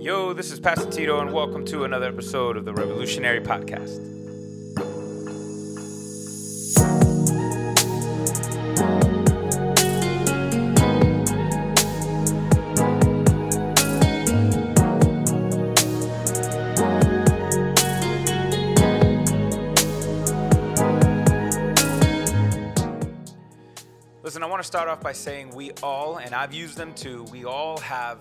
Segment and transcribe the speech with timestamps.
[0.00, 3.98] Yo, this is Pastor Tito, and welcome to another episode of the Revolutionary Podcast.
[24.22, 27.24] Listen, I want to start off by saying we all, and I've used them too,
[27.32, 28.20] we all have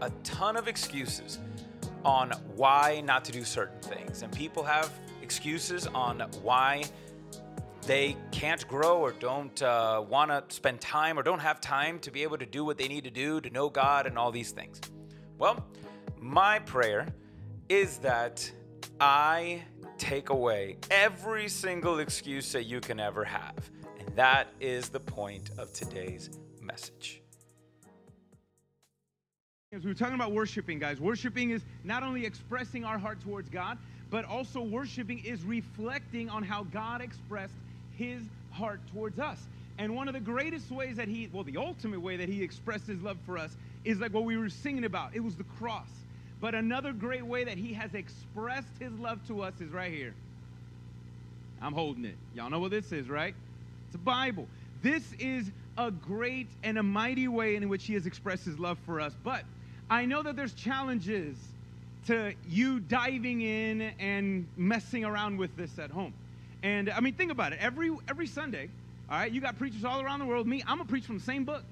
[0.00, 1.38] a ton of excuses
[2.04, 4.22] on why not to do certain things.
[4.22, 4.92] And people have
[5.22, 6.84] excuses on why
[7.86, 12.10] they can't grow or don't uh, want to spend time or don't have time to
[12.10, 14.52] be able to do what they need to do to know God and all these
[14.52, 14.80] things.
[15.38, 15.64] Well,
[16.18, 17.08] my prayer
[17.68, 18.50] is that
[19.00, 19.62] I
[19.98, 23.70] take away every single excuse that you can ever have.
[23.98, 26.30] And that is the point of today's
[26.60, 27.23] message.
[29.74, 33.48] As we were talking about worshiping, guys, worshiping is not only expressing our heart towards
[33.48, 33.76] God,
[34.08, 37.54] but also worshiping is reflecting on how God expressed
[37.96, 39.40] his heart towards us.
[39.78, 42.86] And one of the greatest ways that he, well, the ultimate way that he expressed
[42.86, 43.50] his love for us
[43.84, 45.10] is like what we were singing about.
[45.12, 45.88] It was the cross.
[46.40, 50.14] But another great way that he has expressed his love to us is right here.
[51.60, 52.16] I'm holding it.
[52.32, 53.34] Y'all know what this is, right?
[53.86, 54.46] It's a Bible.
[54.82, 58.78] This is a great and a mighty way in which he has expressed his love
[58.86, 59.12] for us.
[59.24, 59.44] But
[59.90, 61.36] I know that there's challenges
[62.06, 66.12] to you diving in and messing around with this at home.
[66.62, 67.58] And I mean, think about it.
[67.60, 68.70] Every every Sunday,
[69.10, 70.46] all right, you got preachers all around the world.
[70.46, 71.62] Me, I'm a preach from the same book.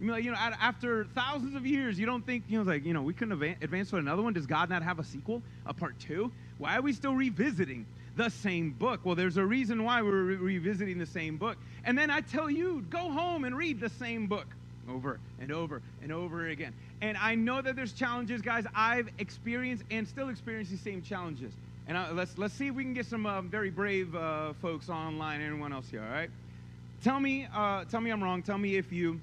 [0.00, 2.92] You know, you know, after thousands of years, you don't think, you know, like, you
[2.92, 4.34] know, we couldn't advance to another one.
[4.34, 6.30] Does God not have a sequel, a part two?
[6.58, 9.00] Why are we still revisiting the same book?
[9.04, 11.56] Well, there's a reason why we're re- revisiting the same book.
[11.84, 14.46] And then I tell you, go home and read the same book
[14.88, 16.72] over and over and over again.
[17.00, 18.64] And I know that there's challenges, guys.
[18.74, 21.52] I've experienced and still experience the same challenges.
[21.88, 24.88] And I, let's let's see if we can get some uh, very brave uh, folks
[24.88, 25.40] online.
[25.40, 26.02] Anyone else here?
[26.02, 26.30] All right.
[27.02, 28.42] Tell me, uh, tell me I'm wrong.
[28.42, 29.20] Tell me if you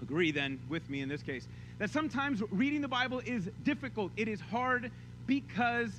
[0.00, 1.46] agree then with me in this case
[1.78, 4.12] that sometimes reading the Bible is difficult.
[4.16, 4.90] It is hard
[5.26, 5.90] because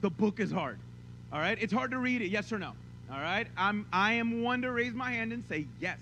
[0.00, 0.78] the book is hard.
[1.32, 1.56] All right.
[1.60, 2.28] It's hard to read it.
[2.28, 2.72] Yes or no?
[3.10, 3.46] All right.
[3.56, 5.98] I'm I am one to raise my hand and say yes.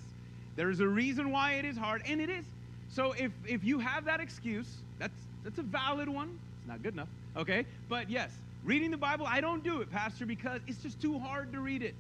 [0.59, 2.45] There's a reason why it is hard, and it is.
[2.91, 4.67] So if if you have that excuse,
[4.99, 5.15] that's
[5.45, 6.37] that's a valid one.
[6.59, 7.65] It's not good enough, okay?
[7.89, 8.33] But yes,
[8.65, 11.85] reading the Bible, I don't do it, Pastor, because it's just too hard to read
[11.85, 11.95] it.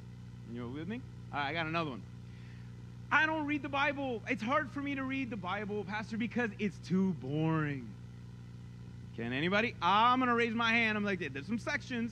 [0.52, 1.00] You with me?
[1.32, 2.02] I got another one.
[3.12, 4.20] I don't read the Bible.
[4.28, 7.88] It's hard for me to read the Bible, Pastor, because it's too boring.
[9.16, 9.76] Can anybody?
[9.80, 10.98] I'm gonna raise my hand.
[10.98, 12.10] I'm like, there's some sections.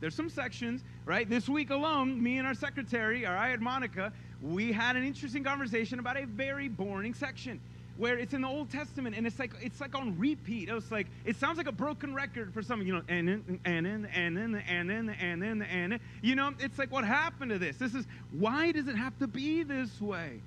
[0.00, 1.28] There's some sections, right?
[1.28, 5.98] This week alone, me and our secretary, all right, Monica, we had an interesting conversation
[5.98, 7.60] about a very boring section
[7.96, 10.68] where it's in the Old Testament and it's like it's like on repeat.
[10.68, 13.60] It was like it sounds like a broken record for some, you know, and then
[13.64, 17.50] and then and then and then and then and you know, it's like what happened
[17.50, 17.76] to this?
[17.76, 20.40] This is why does it have to be this way?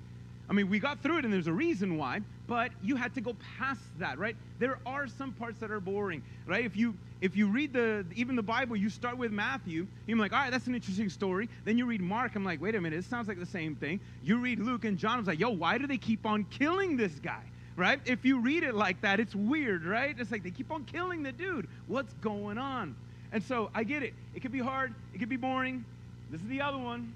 [0.52, 3.22] I mean, we got through it and there's a reason why, but you had to
[3.22, 4.36] go past that, right?
[4.58, 6.62] There are some parts that are boring, right?
[6.62, 10.34] If you if you read the even the Bible, you start with Matthew, you're like,
[10.34, 11.48] all right, that's an interesting story.
[11.64, 13.98] Then you read Mark, I'm like, wait a minute, it sounds like the same thing.
[14.22, 16.98] You read Luke and John, I was like, yo, why do they keep on killing
[16.98, 17.44] this guy?
[17.74, 18.00] Right?
[18.04, 20.14] If you read it like that, it's weird, right?
[20.18, 21.66] It's like they keep on killing the dude.
[21.86, 22.94] What's going on?
[23.32, 24.12] And so I get it.
[24.34, 25.82] It could be hard, it could be boring.
[26.30, 27.14] This is the other one.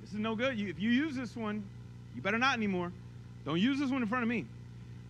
[0.00, 0.58] This is no good.
[0.58, 1.62] You, if you use this one,
[2.14, 2.92] you better not anymore.
[3.44, 4.46] Don't use this one in front of me.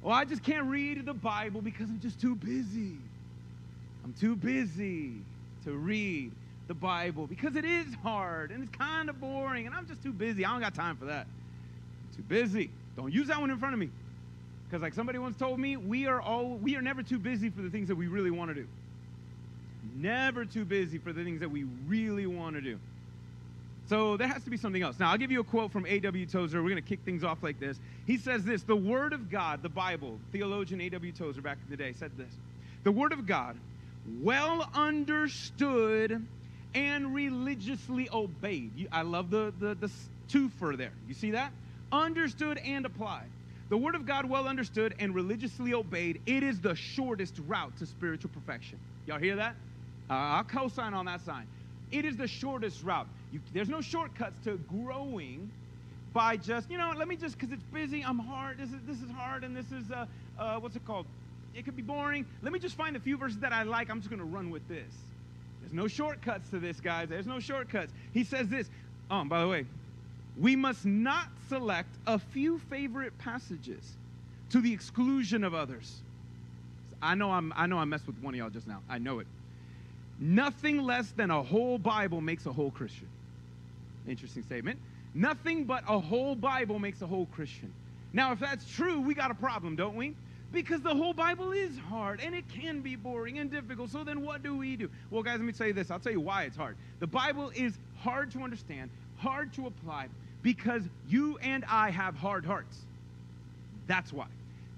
[0.02, 2.96] Well, I just can't read the Bible because I'm just too busy.
[4.04, 5.12] I'm too busy
[5.64, 6.30] to read
[6.68, 10.12] the Bible because it is hard and it's kind of boring and I'm just too
[10.12, 10.44] busy.
[10.44, 11.26] I don't got time for that.
[11.26, 12.70] I'm too busy.
[12.96, 13.90] Don't use that one in front of me.
[14.68, 17.62] Because like somebody once told me, we are all we are never too busy for
[17.62, 18.66] the things that we really want to do.
[19.96, 22.78] Never too busy for the things that we really want to do.
[23.86, 24.98] So there has to be something else.
[24.98, 26.26] Now, I'll give you a quote from A.W.
[26.26, 26.62] Tozer.
[26.62, 27.78] We're going to kick things off like this.
[28.06, 31.12] He says this The Word of God, the Bible, theologian A.W.
[31.12, 32.32] Tozer back in the day said this
[32.84, 33.56] The Word of God,
[34.22, 36.26] well understood
[36.74, 38.88] and religiously obeyed.
[38.90, 39.90] I love the, the, the
[40.28, 40.92] twofer there.
[41.06, 41.52] You see that?
[41.92, 43.28] Understood and applied.
[43.68, 47.86] The Word of God, well understood and religiously obeyed, it is the shortest route to
[47.86, 48.78] spiritual perfection.
[49.06, 49.56] Y'all hear that?
[50.08, 51.46] Uh, I'll co sign on that sign.
[51.90, 53.06] It is the shortest route.
[53.34, 55.50] You, there's no shortcuts to growing
[56.12, 59.02] by just, you know, let me just, because it's busy, I'm hard, this is, this
[59.02, 60.06] is hard, and this is, uh,
[60.38, 61.06] uh, what's it called?
[61.52, 62.26] It could be boring.
[62.42, 63.90] Let me just find a few verses that I like.
[63.90, 64.92] I'm just going to run with this.
[65.60, 67.08] There's no shortcuts to this, guys.
[67.08, 67.92] There's no shortcuts.
[68.12, 68.70] He says this.
[69.10, 69.66] Oh, by the way,
[70.38, 73.96] we must not select a few favorite passages
[74.50, 76.02] to the exclusion of others.
[77.02, 78.80] I know I'm I know I messed with one of y'all just now.
[78.88, 79.26] I know it.
[80.20, 83.08] Nothing less than a whole Bible makes a whole Christian.
[84.08, 84.78] Interesting statement.
[85.14, 87.72] Nothing but a whole Bible makes a whole Christian.
[88.12, 90.14] Now, if that's true, we got a problem, don't we?
[90.52, 93.90] Because the whole Bible is hard and it can be boring and difficult.
[93.90, 94.88] So then what do we do?
[95.10, 95.90] Well, guys, let me tell you this.
[95.90, 96.76] I'll tell you why it's hard.
[97.00, 100.08] The Bible is hard to understand, hard to apply,
[100.42, 102.78] because you and I have hard hearts.
[103.86, 104.26] That's why.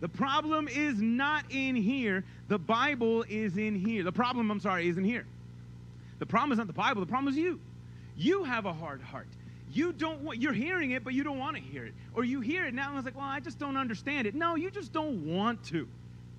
[0.01, 2.25] The problem is not in here.
[2.49, 4.03] The Bible is in here.
[4.03, 5.27] The problem, I'm sorry, isn't here.
[6.19, 7.01] The problem is not the Bible.
[7.01, 7.61] The problem is you.
[8.17, 9.29] You have a hard heart.
[9.73, 11.95] You don't want, you're hearing it, but you don't want to hear it.
[12.15, 14.35] Or you hear it now and it's like, well, I just don't understand it.
[14.35, 15.87] No, you just don't want to.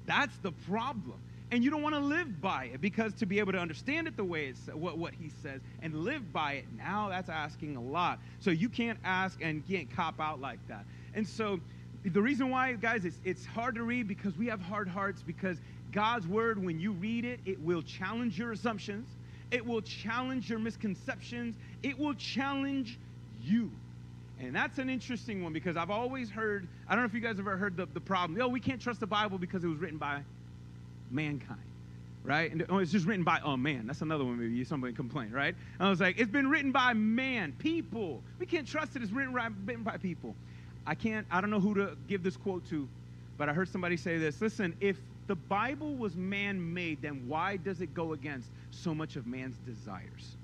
[0.05, 1.19] That's the problem.
[1.51, 4.17] And you don't want to live by it because to be able to understand it
[4.17, 7.81] the way it's what, what he says and live by it, now that's asking a
[7.81, 8.19] lot.
[8.39, 10.83] So you can't ask and can't cop out like that.
[11.13, 11.59] And so
[12.03, 15.57] the reason why, guys, it's, it's hard to read because we have hard hearts because
[15.91, 19.07] God's word, when you read it, it will challenge your assumptions.
[19.51, 21.55] It will challenge your misconceptions.
[21.83, 22.97] It will challenge
[23.43, 23.71] you.
[24.39, 27.39] And that's an interesting one because I've always heard, I don't know if you guys
[27.39, 28.39] ever heard the, the problem.
[28.41, 30.21] Oh, we can't trust the Bible because it was written by
[31.09, 31.59] mankind,
[32.23, 32.51] right?
[32.51, 33.87] And oh, it's just written by a man.
[33.87, 35.55] That's another one maybe somebody complained, right?
[35.79, 38.21] And I was like, it's been written by man, people.
[38.37, 39.01] We can't trust it.
[39.01, 40.35] It's written, written by people.
[40.85, 42.87] I can't, I don't know who to give this quote to,
[43.37, 44.39] but I heard somebody say this.
[44.39, 49.15] Listen, if the Bible was man made, then why does it go against so much
[49.15, 50.35] of man's desires?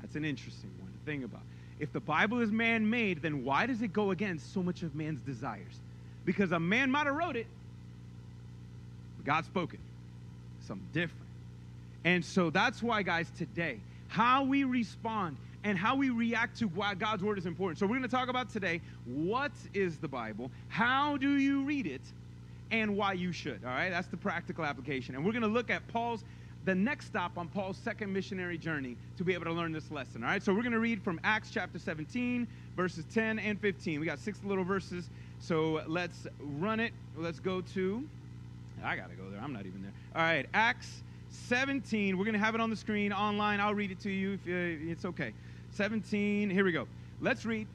[0.00, 1.42] That's an interesting one to think about.
[1.80, 4.94] If the Bible is man made, then why does it go against so much of
[4.94, 5.80] man's desires?
[6.24, 7.46] Because a man might have wrote it,
[9.16, 9.80] but God spoke it.
[10.66, 11.26] Something different.
[12.04, 16.94] And so that's why, guys, today, how we respond and how we react to why
[16.94, 17.78] God's word is important.
[17.78, 21.86] So we're going to talk about today what is the Bible, how do you read
[21.86, 22.02] it,
[22.70, 23.64] and why you should.
[23.64, 25.14] All right, that's the practical application.
[25.14, 26.24] And we're going to look at Paul's
[26.64, 30.22] the next stop on Paul's second missionary journey to be able to learn this lesson.
[30.22, 34.00] All right, so we're going to read from Acts chapter 17, verses 10 and 15.
[34.00, 35.08] We got six little verses,
[35.40, 36.92] so let's run it.
[37.16, 38.06] Let's go to,
[38.84, 39.40] I got to go there.
[39.40, 39.92] I'm not even there.
[40.14, 42.18] All right, Acts 17.
[42.18, 43.60] We're going to have it on the screen online.
[43.60, 45.32] I'll read it to you if uh, it's okay.
[45.72, 46.86] 17, here we go.
[47.20, 47.66] Let's read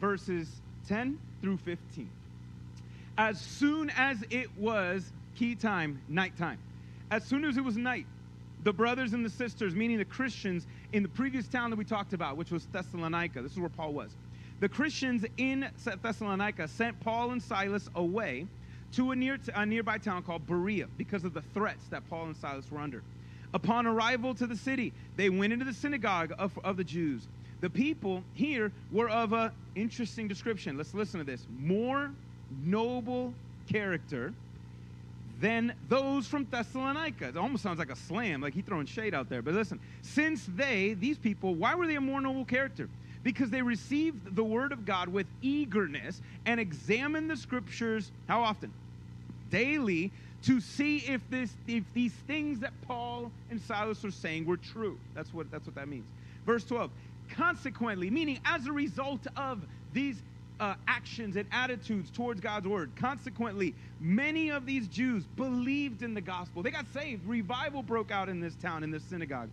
[0.00, 0.50] verses
[0.88, 2.10] 10 through 15.
[3.18, 6.58] As soon as it was key time, nighttime,
[7.10, 8.06] as soon as it was night,
[8.62, 12.12] the brothers and the sisters, meaning the Christians in the previous town that we talked
[12.12, 13.40] about, which was Thessalonica.
[13.40, 14.10] This is where Paul was.
[14.60, 15.68] The Christians in
[16.02, 18.46] Thessalonica sent Paul and Silas away
[18.92, 22.36] to a, near, a nearby town called Berea because of the threats that Paul and
[22.36, 23.02] Silas were under.
[23.54, 27.28] Upon arrival to the city, they went into the synagogue of, of the Jews.
[27.60, 30.76] The people here were of an interesting description.
[30.76, 31.46] Let's listen to this.
[31.58, 32.10] More
[32.64, 33.34] noble
[33.70, 34.32] character
[35.40, 37.28] than those from Thessalonica.
[37.28, 39.42] It almost sounds like a slam, like he throwing shade out there.
[39.42, 42.88] But listen, since they, these people, why were they a more noble character?
[43.22, 48.72] Because they received the word of God with eagerness and examined the scriptures how often?
[49.50, 50.10] Daily
[50.44, 54.98] to see if this if these things that Paul and Silas were saying were true.
[55.14, 56.06] That's what that's what that means.
[56.44, 56.90] Verse 12.
[57.30, 59.60] Consequently, meaning as a result of
[59.92, 60.22] these
[60.60, 62.90] uh, actions and attitudes towards God's word.
[62.96, 66.62] Consequently, many of these Jews believed in the gospel.
[66.62, 67.26] They got saved.
[67.26, 69.48] Revival broke out in this town, in this synagogue.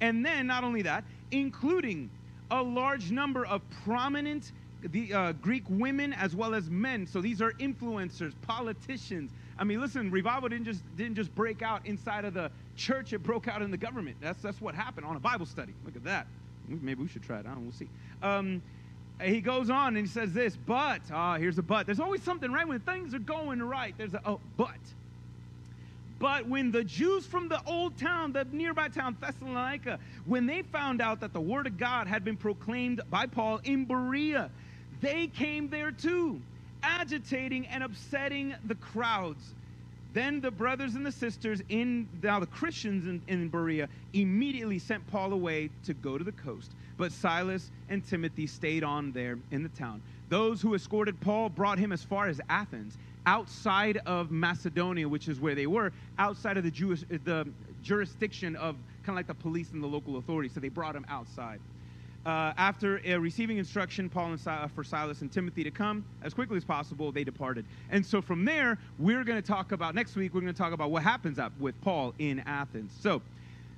[0.00, 2.10] And then, not only that, including
[2.50, 7.06] a large number of prominent the uh, Greek women as well as men.
[7.06, 9.32] So these are influencers, politicians.
[9.58, 13.22] I mean, listen, revival didn't just didn't just break out inside of the church; it
[13.22, 14.16] broke out in the government.
[14.20, 15.74] That's that's what happened on a Bible study.
[15.84, 16.26] Look at that.
[16.68, 17.46] Maybe we should try it.
[17.46, 17.64] I don't.
[17.64, 17.88] We'll see.
[18.22, 18.62] Um,
[19.22, 21.86] he goes on and he says this, but, ah, here's a but.
[21.86, 22.66] There's always something, right?
[22.66, 24.68] When things are going right, there's a, oh, but.
[26.18, 31.00] But when the Jews from the old town, the nearby town Thessalonica, when they found
[31.00, 34.50] out that the word of God had been proclaimed by Paul in Berea,
[35.00, 36.40] they came there too,
[36.82, 39.54] agitating and upsetting the crowds.
[40.12, 45.06] Then the brothers and the sisters in now the Christians in, in Berea immediately sent
[45.10, 49.62] Paul away to go to the coast but Silas and Timothy stayed on there in
[49.62, 50.02] the town.
[50.28, 55.40] Those who escorted Paul brought him as far as Athens, outside of Macedonia, which is
[55.40, 57.48] where they were, outside of the Jewish the
[57.82, 60.52] jurisdiction of kind of like the police and the local authorities.
[60.52, 61.60] So they brought him outside.
[62.26, 66.34] Uh, after uh, receiving instruction, Paul and Silas, for Silas and Timothy to come as
[66.34, 67.64] quickly as possible, they departed.
[67.90, 70.34] And so from there, we're going to talk about next week.
[70.34, 72.92] We're going to talk about what happens up with Paul in Athens.
[73.00, 73.22] So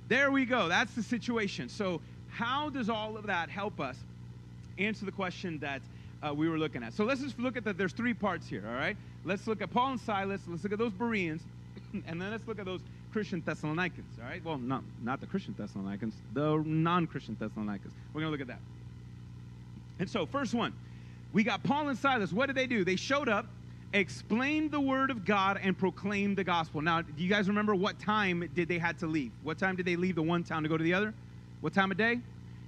[0.09, 0.67] there we go.
[0.67, 1.69] That's the situation.
[1.69, 2.01] So
[2.31, 3.97] how does all of that help us
[4.77, 5.81] answer the question that
[6.23, 6.93] uh, we were looking at?
[6.93, 7.77] So let's just look at that.
[7.77, 8.97] There's three parts here, all right?
[9.23, 10.41] let's look at Paul and Silas.
[10.47, 11.41] Let's look at those Bereans,
[12.07, 14.17] and then let's look at those Christian Thessalonians.
[14.21, 14.43] All right.
[14.43, 17.93] Well, not not the Christian Thessalonians, the non-Christian Thessalonians.
[18.13, 18.59] We're gonna look at that.
[19.99, 20.73] And so, first one,
[21.33, 22.31] we got Paul and Silas.
[22.31, 22.83] What did they do?
[22.83, 23.45] They showed up,
[23.93, 26.81] explained the word of God, and proclaimed the gospel.
[26.81, 29.31] Now, do you guys remember what time did they had to leave?
[29.43, 31.13] What time did they leave the one town to go to the other?
[31.61, 32.19] What time of day?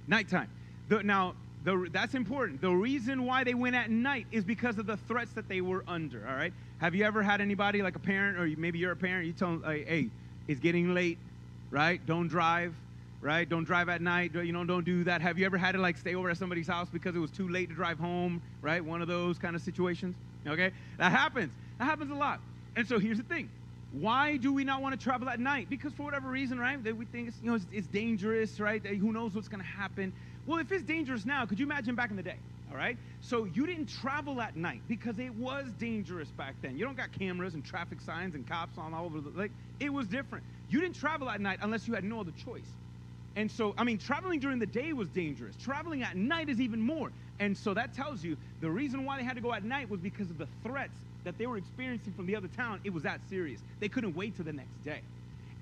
[0.06, 0.48] Nighttime.
[0.88, 1.34] The, now,
[1.64, 2.60] the, that's important.
[2.60, 5.84] The reason why they went at night is because of the threats that they were
[5.88, 6.26] under.
[6.28, 6.52] All right.
[6.78, 9.56] Have you ever had anybody like a parent, or maybe you're a parent, you tell
[9.56, 10.08] them, "Hey,
[10.48, 11.18] it's getting late,
[11.70, 12.04] right?
[12.06, 12.74] Don't drive."
[13.20, 13.48] Right?
[13.48, 14.34] Don't drive at night.
[14.34, 15.22] You know, don't do that.
[15.22, 17.48] Have you ever had to like stay over at somebody's house because it was too
[17.48, 18.42] late to drive home?
[18.60, 18.84] Right?
[18.84, 20.14] One of those kind of situations.
[20.46, 20.72] Okay?
[20.98, 21.50] That happens.
[21.78, 22.40] That happens a lot.
[22.76, 23.48] And so here's the thing.
[24.00, 25.68] Why do we not want to travel at night?
[25.70, 26.82] Because for whatever reason, right?
[26.82, 28.84] We think it's, you know, it's, it's dangerous, right?
[28.84, 30.12] Who knows what's going to happen?
[30.46, 32.36] Well, if it's dangerous now, could you imagine back in the day?
[32.70, 32.98] All right?
[33.20, 36.76] So you didn't travel at night because it was dangerous back then.
[36.76, 39.92] You don't got cameras and traffic signs and cops on all over the like it
[39.92, 40.44] was different.
[40.70, 42.66] You didn't travel at night unless you had no other choice.
[43.36, 45.54] And so, I mean, traveling during the day was dangerous.
[45.62, 47.12] Traveling at night is even more.
[47.38, 50.00] And so that tells you the reason why they had to go at night was
[50.00, 52.80] because of the threats that they were experiencing from the other town.
[52.84, 53.60] It was that serious.
[53.80, 55.00] They couldn't wait till the next day.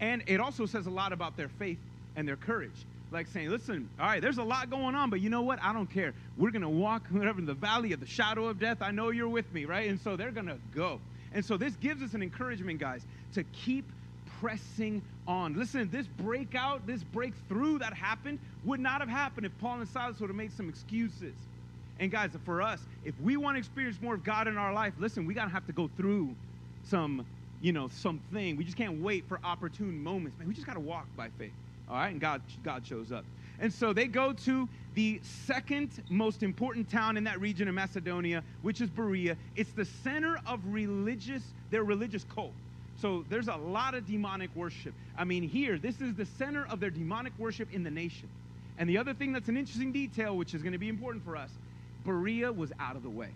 [0.00, 1.78] And it also says a lot about their faith
[2.16, 2.86] and their courage.
[3.10, 5.62] Like saying, listen, all right, there's a lot going on, but you know what?
[5.62, 6.14] I don't care.
[6.36, 8.78] We're going to walk whatever in the valley of the shadow of death.
[8.80, 9.88] I know you're with me, right?
[9.88, 11.00] And so they're going to go.
[11.34, 13.02] And so this gives us an encouragement, guys,
[13.34, 13.84] to keep
[14.40, 15.54] pressing on.
[15.54, 20.18] Listen, this breakout, this breakthrough that happened would not have happened if Paul and Silas
[20.20, 21.34] would have made some excuses.
[22.02, 24.92] And guys, for us, if we want to experience more of God in our life,
[24.98, 26.34] listen, we got to have to go through
[26.82, 27.24] some,
[27.60, 28.56] you know, something.
[28.56, 30.36] We just can't wait for opportune moments.
[30.36, 31.52] Man, we just got to walk by faith.
[31.88, 32.08] All right?
[32.08, 33.24] And God God shows up.
[33.60, 38.42] And so they go to the second most important town in that region of Macedonia,
[38.62, 39.36] which is Berea.
[39.54, 42.50] It's the center of religious, their religious cult.
[43.00, 44.94] So there's a lot of demonic worship.
[45.16, 48.28] I mean, here, this is the center of their demonic worship in the nation.
[48.76, 51.36] And the other thing that's an interesting detail, which is going to be important for
[51.36, 51.50] us,
[52.04, 53.30] Berea was out of the way.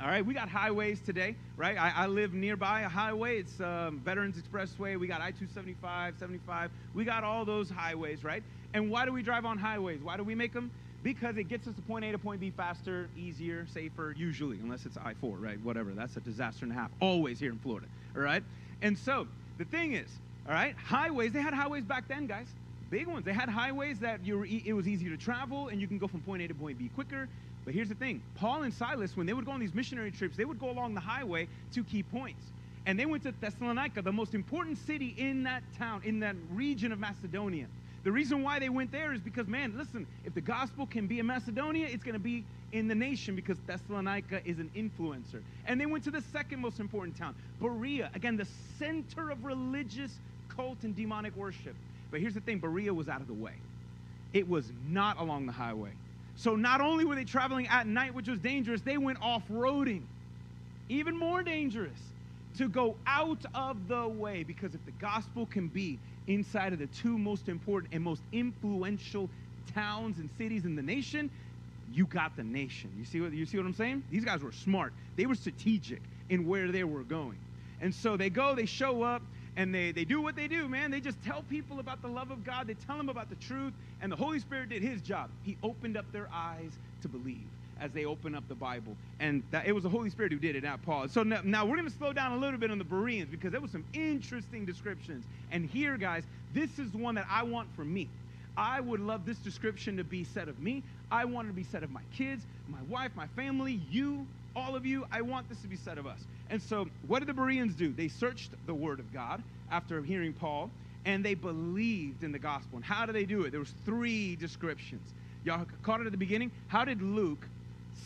[0.00, 1.76] All right, we got highways today, right?
[1.76, 3.40] I, I live nearby a highway.
[3.40, 4.98] It's um, Veterans Expressway.
[4.98, 6.70] We got I 275, 75.
[6.94, 8.42] We got all those highways, right?
[8.72, 10.00] And why do we drive on highways?
[10.00, 10.70] Why do we make them?
[11.02, 14.86] Because it gets us to point A to point B faster, easier, safer, usually, unless
[14.86, 15.60] it's I 4, right?
[15.60, 15.90] Whatever.
[15.90, 18.42] That's a disaster and a half, always here in Florida, all right?
[18.80, 19.26] And so
[19.58, 20.08] the thing is,
[20.46, 22.46] all right, highways, they had highways back then, guys.
[22.90, 23.24] Big ones.
[23.24, 26.08] They had highways that you were, it was easier to travel and you can go
[26.08, 27.28] from point A to point B quicker.
[27.64, 30.36] But here's the thing Paul and Silas, when they would go on these missionary trips,
[30.36, 32.42] they would go along the highway to key points.
[32.86, 36.92] And they went to Thessalonica, the most important city in that town, in that region
[36.92, 37.66] of Macedonia.
[38.02, 41.18] The reason why they went there is because, man, listen, if the gospel can be
[41.18, 45.42] in Macedonia, it's going to be in the nation because Thessalonica is an influencer.
[45.66, 48.46] And they went to the second most important town, Berea, again, the
[48.78, 51.74] center of religious cult and demonic worship.
[52.10, 53.54] But here's the thing Berea was out of the way,
[54.32, 55.90] it was not along the highway.
[56.40, 60.00] So not only were they traveling at night, which was dangerous, they went off roading,
[60.88, 62.00] even more dangerous,
[62.56, 64.42] to go out of the way.
[64.42, 69.28] Because if the gospel can be inside of the two most important and most influential
[69.74, 71.28] towns and cities in the nation,
[71.92, 72.90] you got the nation.
[72.98, 74.02] You see what you see what I'm saying?
[74.10, 74.94] These guys were smart.
[75.16, 77.36] They were strategic in where they were going.
[77.82, 79.20] And so they go, they show up,
[79.56, 80.90] and they, they do what they do, man.
[80.90, 82.66] They just tell people about the love of God.
[82.66, 83.72] They tell them about the truth.
[84.00, 85.30] And the Holy Spirit did his job.
[85.42, 87.46] He opened up their eyes to believe
[87.80, 88.96] as they open up the Bible.
[89.18, 91.08] And that, it was the Holy Spirit who did it, not Paul.
[91.08, 93.52] So now, now we're going to slow down a little bit on the Bereans because
[93.52, 95.24] there was some interesting descriptions.
[95.50, 98.08] And here, guys, this is one that I want for me.
[98.56, 100.82] I would love this description to be said of me.
[101.10, 104.76] I want it to be said of my kids, my wife, my family, you, all
[104.76, 105.06] of you.
[105.10, 106.20] I want this to be said of us.
[106.50, 107.92] And so, what did the Bereans do?
[107.92, 110.70] They searched the Word of God after hearing Paul,
[111.04, 112.76] and they believed in the gospel.
[112.76, 113.50] And how did they do it?
[113.50, 115.02] There was three descriptions.
[115.44, 116.50] Y'all caught it at the beginning.
[116.68, 117.46] How did Luke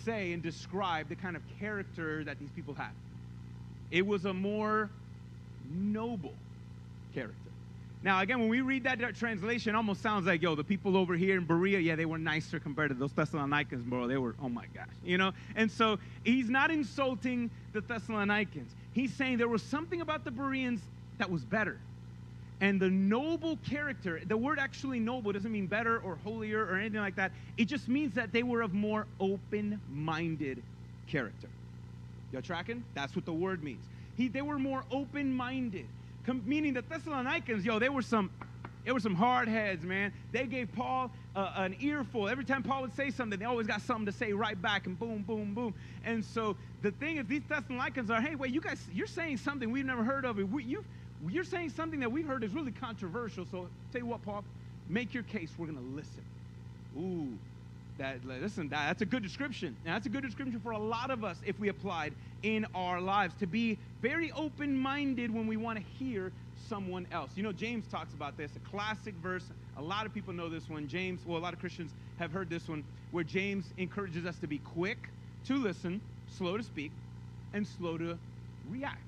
[0.04, 2.92] say and describe the kind of character that these people had?
[3.90, 4.90] It was a more
[5.72, 6.34] noble
[7.14, 7.43] character.
[8.04, 11.14] Now, again, when we read that translation, it almost sounds like, yo, the people over
[11.14, 14.06] here in Berea, yeah, they were nicer compared to those Thessalonians, bro.
[14.06, 15.32] They were, oh my gosh, you know?
[15.56, 18.74] And so he's not insulting the Thessalonians.
[18.92, 20.82] He's saying there was something about the Bereans
[21.16, 21.78] that was better.
[22.60, 27.00] And the noble character, the word actually noble doesn't mean better or holier or anything
[27.00, 27.32] like that.
[27.56, 30.62] It just means that they were of more open minded
[31.06, 31.48] character.
[32.32, 32.84] Y'all tracking?
[32.92, 33.82] That's what the word means.
[34.18, 35.86] He, they were more open minded.
[36.26, 38.30] Meaning the Thessalonians, yo, they were some
[38.84, 40.12] they were some hard heads, man.
[40.30, 42.28] They gave Paul uh, an earful.
[42.28, 44.98] Every time Paul would say something, they always got something to say right back, and
[44.98, 45.74] boom, boom, boom.
[46.04, 49.70] And so the thing is, these Thessalonians are, hey, wait, you guys, you're saying something
[49.70, 50.36] we've never heard of.
[50.36, 50.84] We, you,
[51.26, 53.46] you're saying something that we've heard is really controversial.
[53.50, 54.44] So tell you what, Paul,
[54.86, 55.50] make your case.
[55.56, 56.22] We're going to listen.
[56.98, 57.38] Ooh,
[57.98, 59.76] that listen, that, that's a good description.
[59.84, 63.34] That's a good description for a lot of us if we applied in our lives
[63.36, 66.32] to be very open-minded when we want to hear
[66.68, 67.30] someone else.
[67.36, 69.44] You know, James talks about this, a classic verse.
[69.76, 70.88] A lot of people know this one.
[70.88, 74.46] James, well, a lot of Christians have heard this one, where James encourages us to
[74.46, 75.08] be quick
[75.46, 76.00] to listen,
[76.36, 76.90] slow to speak,
[77.52, 78.18] and slow to
[78.70, 78.98] react.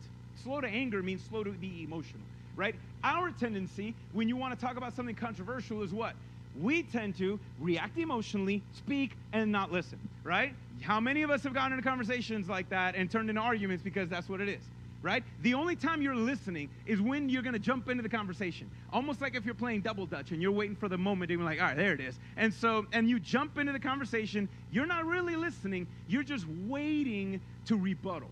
[0.42, 2.22] Slow to anger means slow to be emotional,
[2.56, 2.74] right?
[3.02, 6.14] Our tendency when you want to talk about something controversial is what?
[6.60, 10.54] We tend to react emotionally, speak, and not listen, right?
[10.82, 14.08] How many of us have gotten into conversations like that and turned into arguments because
[14.08, 14.62] that's what it is?
[15.06, 15.22] right?
[15.42, 18.68] The only time you're listening is when you're going to jump into the conversation.
[18.92, 21.48] Almost like if you're playing double dutch and you're waiting for the moment and you're
[21.48, 22.18] like, all right, there it is.
[22.36, 27.40] And so, and you jump into the conversation, you're not really listening, you're just waiting
[27.66, 28.30] to rebuttal.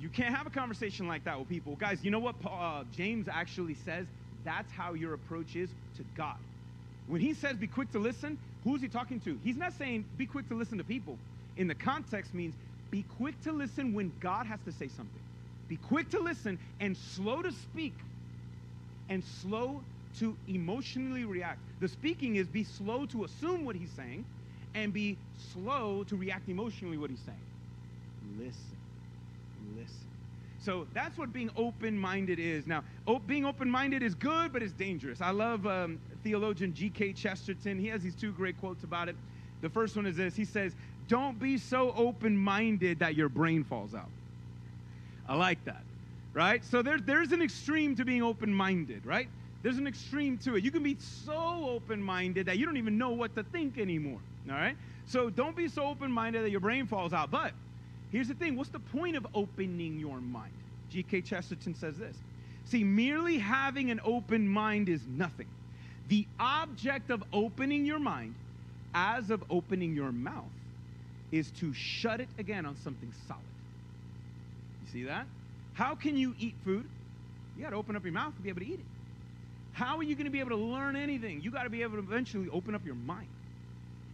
[0.00, 1.76] You can't have a conversation like that with people.
[1.76, 4.06] Guys, you know what uh, James actually says?
[4.44, 6.36] That's how your approach is to God.
[7.08, 9.38] When he says be quick to listen, who's he talking to?
[9.42, 11.18] He's not saying be quick to listen to people.
[11.56, 12.54] In the context means
[12.90, 15.22] be quick to listen when God has to say something.
[15.68, 17.94] Be quick to listen and slow to speak
[19.08, 19.80] and slow
[20.18, 21.60] to emotionally react.
[21.80, 24.24] The speaking is be slow to assume what he's saying
[24.74, 25.16] and be
[25.52, 27.38] slow to react emotionally what he's saying.
[28.38, 28.76] Listen.
[29.76, 29.94] Listen.
[30.60, 32.66] So that's what being open-minded is.
[32.66, 32.82] Now,
[33.26, 35.20] being open-minded is good, but it's dangerous.
[35.20, 37.12] I love um, theologian G.K.
[37.12, 37.78] Chesterton.
[37.78, 39.16] He has these two great quotes about it.
[39.60, 40.36] The first one is this.
[40.36, 40.74] He says,
[41.08, 44.10] "Don't be so open-minded that your brain falls out."
[45.28, 45.82] I like that,
[46.32, 46.64] right?
[46.64, 49.28] So there, there's an extreme to being open minded, right?
[49.62, 50.64] There's an extreme to it.
[50.64, 54.20] You can be so open minded that you don't even know what to think anymore,
[54.48, 54.76] all right?
[55.06, 57.30] So don't be so open minded that your brain falls out.
[57.30, 57.52] But
[58.10, 60.52] here's the thing what's the point of opening your mind?
[60.90, 61.22] G.K.
[61.22, 62.16] Chesterton says this
[62.64, 65.46] See, merely having an open mind is nothing.
[66.08, 68.34] The object of opening your mind,
[68.94, 70.44] as of opening your mouth,
[71.30, 73.42] is to shut it again on something solid.
[74.82, 75.26] You see that?
[75.74, 76.88] How can you eat food?
[77.56, 78.86] You got to open up your mouth to be able to eat it.
[79.72, 81.42] How are you going to be able to learn anything?
[81.42, 83.28] You got to be able to eventually open up your mind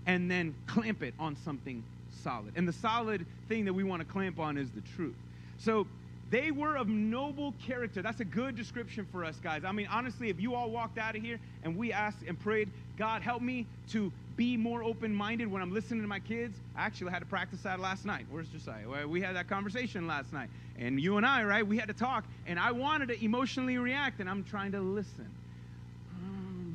[0.07, 1.83] and then clamp it on something
[2.23, 2.53] solid.
[2.57, 5.15] And the solid thing that we want to clamp on is the truth.
[5.59, 5.87] So
[6.31, 8.03] they were of noble character.
[8.03, 9.65] That's a good description for us, guys.
[9.65, 12.71] I mean, honestly, if you all walked out of here and we asked and prayed,
[12.97, 16.59] God, help me to be more open minded when I'm listening to my kids.
[16.77, 18.27] I actually had to practice that last night.
[18.31, 19.07] Where's Josiah?
[19.07, 20.49] We had that conversation last night.
[20.79, 22.25] And you and I, right, we had to talk.
[22.47, 25.31] And I wanted to emotionally react, and I'm trying to listen.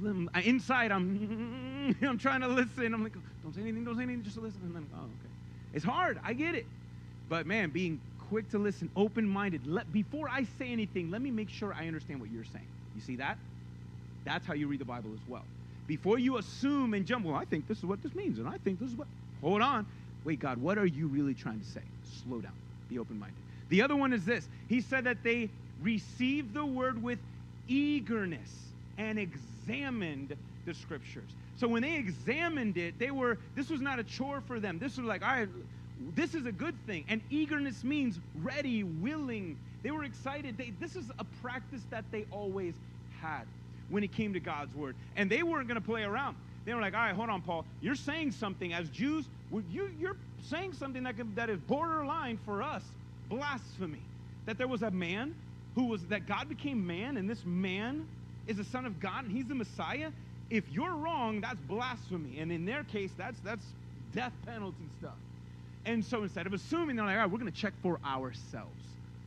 [0.06, 2.94] Uh, inside, I'm, I'm trying to listen.
[2.94, 4.62] I'm like, don't say anything, don't say anything, just listen.
[4.64, 5.34] And then, oh, okay.
[5.74, 6.20] It's hard.
[6.24, 6.66] I get it.
[7.28, 9.62] But man, being quick to listen, open minded.
[9.92, 12.68] Before I say anything, let me make sure I understand what you're saying.
[12.96, 13.38] You see that?
[14.24, 15.44] That's how you read the Bible as well.
[15.88, 18.58] Before you assume and jump, well, I think this is what this means, and I
[18.60, 19.08] think this is what.
[19.42, 19.86] Hold on.
[20.24, 21.82] Wait, God, what are you really trying to say?
[22.24, 22.54] Slow down.
[22.90, 23.38] Be open minded.
[23.70, 25.50] The other one is this He said that they
[25.82, 27.20] received the word with
[27.68, 28.52] eagerness
[28.98, 31.30] and examined the scriptures.
[31.58, 34.80] So when they examined it, they were, this was not a chore for them.
[34.80, 35.50] This was like, all right,
[36.16, 37.06] this is a good thing.
[37.08, 39.58] And eagerness means ready, willing.
[39.84, 40.58] They were excited.
[40.58, 42.74] They, this is a practice that they always
[43.22, 43.44] had
[43.90, 44.96] when it came to God's word.
[45.16, 46.38] And they weren't going to play around.
[46.66, 47.66] They were like, all right, hold on, Paul.
[47.82, 49.26] You're saying something as Jews,
[49.72, 52.84] you, you're saying something that, can, that is borderline for us
[53.30, 54.02] blasphemy.
[54.46, 55.36] That there was a man
[55.76, 58.08] who was, that God became man, and this man
[58.48, 60.12] is the Son of God, and he's the Messiah.
[60.50, 62.40] If you're wrong, that's blasphemy.
[62.40, 63.64] And in their case, that's, that's
[64.14, 65.14] death penalty stuff.
[65.86, 68.84] And so instead of assuming, they're like, all right, we're going to check for ourselves.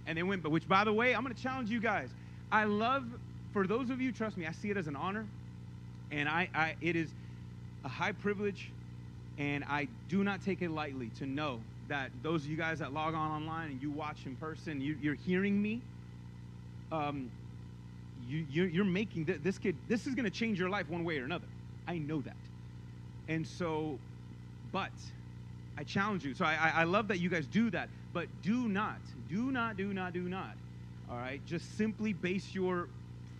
[0.06, 2.10] And they went, but which, by the way, I'm going to challenge you guys.
[2.50, 3.04] I love
[3.52, 5.26] for those of you, trust me, I see it as an honor,
[6.10, 7.10] and I, I it is
[7.84, 8.70] a high privilege,
[9.38, 12.92] and I do not take it lightly to know that those of you guys that
[12.92, 15.80] log on online and you watch in person, you, are hearing me.
[16.90, 17.30] Um,
[18.28, 19.76] you, you're, you're making th- this kid.
[19.88, 21.46] This is going to change your life one way or another.
[21.86, 22.36] I know that,
[23.28, 23.98] and so,
[24.70, 24.92] but
[25.78, 26.34] I challenge you.
[26.34, 29.92] So I, I, love that you guys do that, but do not, do not, do
[29.94, 30.54] not, do not.
[31.10, 32.88] All right, just simply base your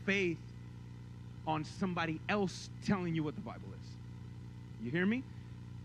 [0.07, 0.38] faith
[1.47, 4.85] on somebody else telling you what the Bible is.
[4.85, 5.23] You hear me?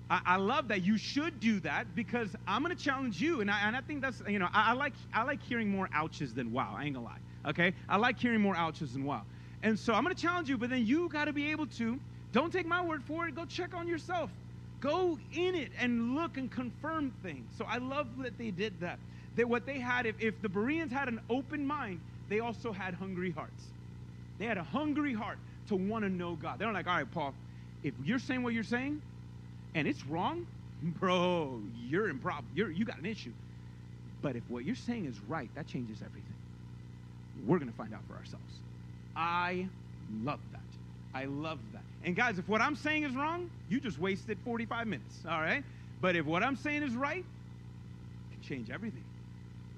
[0.09, 3.51] I, I love that you should do that because I'm going to challenge you, and
[3.51, 6.33] I, and I think that's you know I, I, like I like hearing more ouches
[6.33, 6.75] than wow.
[6.77, 7.19] I ain't gonna lie.
[7.49, 9.23] Okay, I like hearing more ouches than wow.
[9.63, 11.99] And so I'm going to challenge you, but then you got to be able to,
[12.31, 14.29] don't take my word for it, go check on yourself.
[14.79, 17.45] Go in it and look and confirm things.
[17.57, 18.99] So I love that they did that.
[19.35, 22.93] That what they had, if, if the Bereans had an open mind, they also had
[22.93, 23.63] hungry hearts.
[24.39, 25.37] They had a hungry heart
[25.69, 26.59] to want to know God.
[26.59, 27.33] They're like, all right, Paul,
[27.83, 29.01] if you're saying what you're saying
[29.75, 30.45] and it's wrong,
[30.81, 32.45] bro, you're in problem.
[32.53, 33.33] You're, you got an issue.
[34.21, 36.33] But if what you're saying is right, that changes everything.
[37.45, 38.43] We're going to find out for ourselves.
[39.15, 39.67] I
[40.23, 40.61] love that.
[41.13, 41.83] I love that.
[42.03, 45.63] And guys, if what I'm saying is wrong, you just wasted 45 minutes, all right?
[45.99, 49.03] But if what I'm saying is right, it can change everything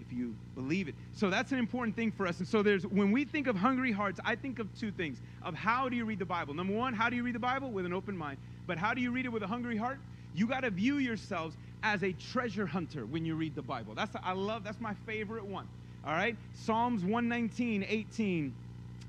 [0.09, 0.95] if you believe it.
[1.15, 2.39] So that's an important thing for us.
[2.39, 5.17] And so there's when we think of hungry hearts, I think of two things.
[5.43, 6.53] Of how do you read the Bible?
[6.53, 8.37] Number 1, how do you read the Bible with an open mind?
[8.67, 9.99] But how do you read it with a hungry heart?
[10.35, 13.93] You got to view yourselves as a treasure hunter when you read the Bible.
[13.95, 15.67] That's I love that's my favorite one.
[16.05, 16.35] All right?
[16.55, 18.53] Psalms 119, 18.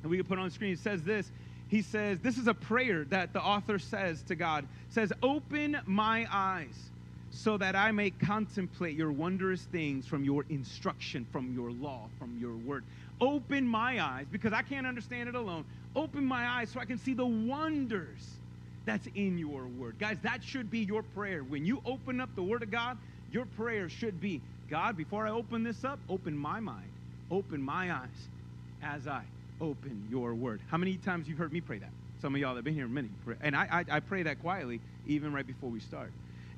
[0.02, 0.72] And we can put on the screen.
[0.72, 1.30] It says this.
[1.70, 4.66] He says, this is a prayer that the author says to God.
[4.88, 6.90] says, "Open my eyes
[7.30, 12.36] so that I may contemplate your wondrous things from your instruction, from your law, from
[12.36, 12.82] your word.
[13.20, 15.64] Open my eyes because I can't understand it alone.
[15.94, 18.26] Open my eyes so I can see the wonders
[18.84, 19.96] that's in your word.
[20.00, 21.44] Guys, that should be your prayer.
[21.44, 22.98] When you open up the word of God,
[23.30, 26.90] your prayer should be God, before I open this up, open my mind,
[27.30, 28.28] open my eyes
[28.82, 29.22] as I
[29.60, 30.60] open your word.
[30.68, 31.90] How many times you've heard me pray that?
[32.20, 33.08] Some of y'all have been here many.
[33.40, 36.12] And I, I, I pray that quietly, even right before we start.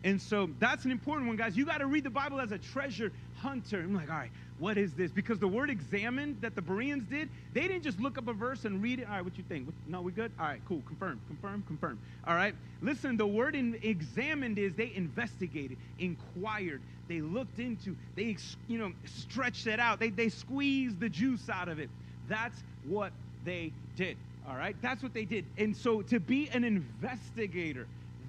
[0.04, 1.56] And so that's an important one, guys.
[1.56, 3.78] You got to read the Bible as a treasure hunter.
[3.78, 5.12] I'm like, all right, what is this?
[5.12, 8.64] Because the word examined that the Bereans did, they didn't just look up a verse
[8.64, 9.06] and read it.
[9.06, 9.72] All right, what you think?
[9.86, 10.32] No, we good?
[10.40, 10.82] All right, cool.
[10.88, 11.98] Confirm, confirm, confirm.
[12.26, 12.54] All right.
[12.80, 18.36] Listen, the word in examined is they investigated, inquired, they looked into, they
[18.66, 21.90] you know stretched it out, they they squeezed the juice out of it.
[22.28, 23.12] That's what
[23.44, 24.16] they did.
[24.48, 25.44] All right, that's what they did.
[25.56, 27.86] And so to be an investigator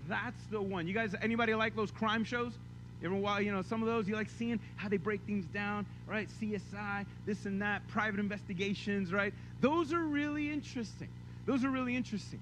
[0.07, 0.87] that's the one.
[0.87, 2.53] You guys, anybody like those crime shows?
[3.03, 5.85] Every while, you know, some of those you like seeing how they break things down,
[6.07, 6.29] right?
[6.41, 9.33] CSI, this and that, private investigations, right?
[9.59, 11.09] Those are really interesting.
[11.45, 12.39] Those are really interesting.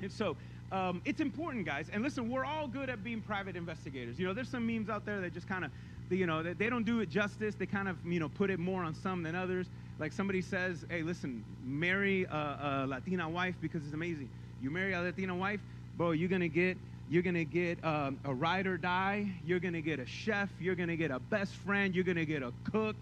[0.00, 0.36] And so,
[0.70, 1.86] um, it's important, guys.
[1.92, 4.20] And listen, we're all good at being private investigators.
[4.20, 5.72] You know, there's some memes out there that just kind of,
[6.10, 7.56] you know, they, they don't do it justice.
[7.56, 9.66] They kind of, you know, put it more on some than others.
[9.98, 14.30] Like somebody says, hey, listen, marry a, a Latina wife because it's amazing.
[14.62, 15.60] You marry a Latina wife,
[15.96, 16.76] bro, you're gonna get
[17.10, 19.32] you're gonna get um, a ride or die.
[19.44, 20.50] You're gonna get a chef.
[20.60, 21.94] You're gonna get a best friend.
[21.94, 22.96] You're gonna get a cook,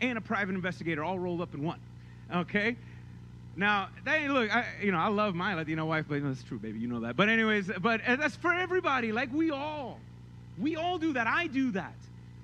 [0.00, 1.80] and a private investigator all rolled up in one.
[2.32, 2.76] Okay.
[3.56, 4.54] Now, they look.
[4.54, 6.78] I, you know, I love my Latino wife, but that's true, baby.
[6.78, 7.16] You know that.
[7.16, 9.10] But anyways, but that's for everybody.
[9.10, 9.98] Like we all,
[10.58, 11.26] we all do that.
[11.26, 11.96] I do that.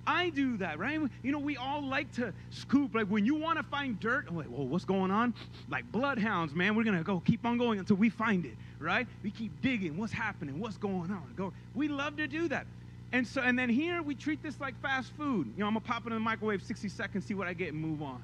[0.06, 1.00] I do that, right?
[1.22, 2.94] You know, we all like to scoop.
[2.94, 5.34] Like when you want to find dirt, I'm like, well, what's going on?
[5.68, 6.76] Like bloodhounds, man.
[6.76, 9.06] We're gonna go keep on going until we find it, right?
[9.22, 9.96] We keep digging.
[9.96, 10.60] What's happening?
[10.60, 11.32] What's going on?
[11.36, 11.52] Go.
[11.74, 12.66] We love to do that.
[13.12, 15.48] And so, and then here we treat this like fast food.
[15.56, 17.72] You know, I'm gonna pop it in the microwave 60 seconds, see what I get,
[17.72, 18.22] and move on.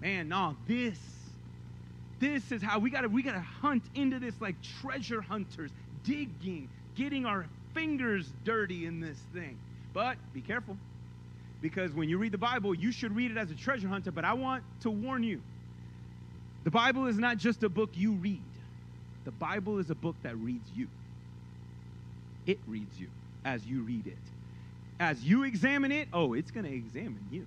[0.00, 0.98] Man, no, this,
[2.18, 5.70] this is how we gotta we gotta hunt into this like treasure hunters,
[6.02, 9.58] digging, getting our fingers dirty in this thing.
[9.92, 10.76] But be careful
[11.64, 14.12] because when you read the Bible, you should read it as a treasure hunter.
[14.12, 15.40] But I want to warn you
[16.62, 18.42] the Bible is not just a book you read,
[19.24, 20.88] the Bible is a book that reads you.
[22.44, 23.06] It reads you
[23.46, 24.18] as you read it.
[25.00, 27.46] As you examine it, oh, it's going to examine you.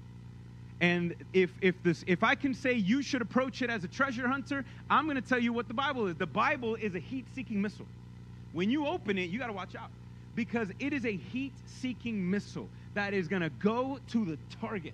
[0.82, 4.28] And if, if, this, if I can say you should approach it as a treasure
[4.28, 6.16] hunter, I'm going to tell you what the Bible is.
[6.16, 7.86] The Bible is a heat seeking missile.
[8.54, 9.92] When you open it, you got to watch out
[10.34, 12.68] because it is a heat seeking missile
[12.98, 14.94] that is going to go to the target.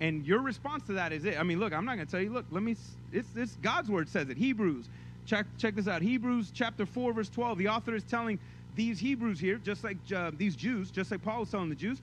[0.00, 1.38] And your response to that is it.
[1.38, 2.76] I mean, look, I'm not going to tell you, look, let me,
[3.12, 4.36] it's, it's God's word says it.
[4.36, 4.86] Hebrews,
[5.26, 6.02] check, check this out.
[6.02, 7.58] Hebrews chapter 4, verse 12.
[7.58, 8.38] The author is telling
[8.76, 11.98] these Hebrews here, just like uh, these Jews, just like Paul was telling the Jews.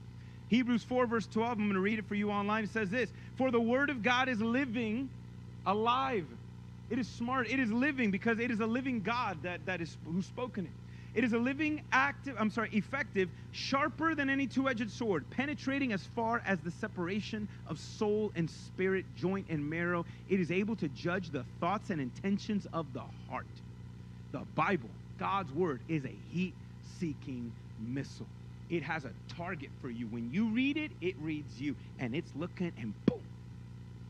[0.48, 2.64] Hebrews 4, verse 12, I'm going to read it for you online.
[2.64, 5.08] It says this For the word of God is living,
[5.64, 6.26] alive.
[6.90, 7.48] It is smart.
[7.50, 10.85] It is living because it is a living God that, that is who's spoken it.
[11.16, 15.94] It is a living, active, I'm sorry, effective, sharper than any two edged sword, penetrating
[15.94, 20.04] as far as the separation of soul and spirit, joint and marrow.
[20.28, 23.46] It is able to judge the thoughts and intentions of the heart.
[24.32, 26.52] The Bible, God's word, is a heat
[27.00, 27.50] seeking
[27.80, 28.26] missile.
[28.68, 30.06] It has a target for you.
[30.08, 33.22] When you read it, it reads you, and it's looking and boom,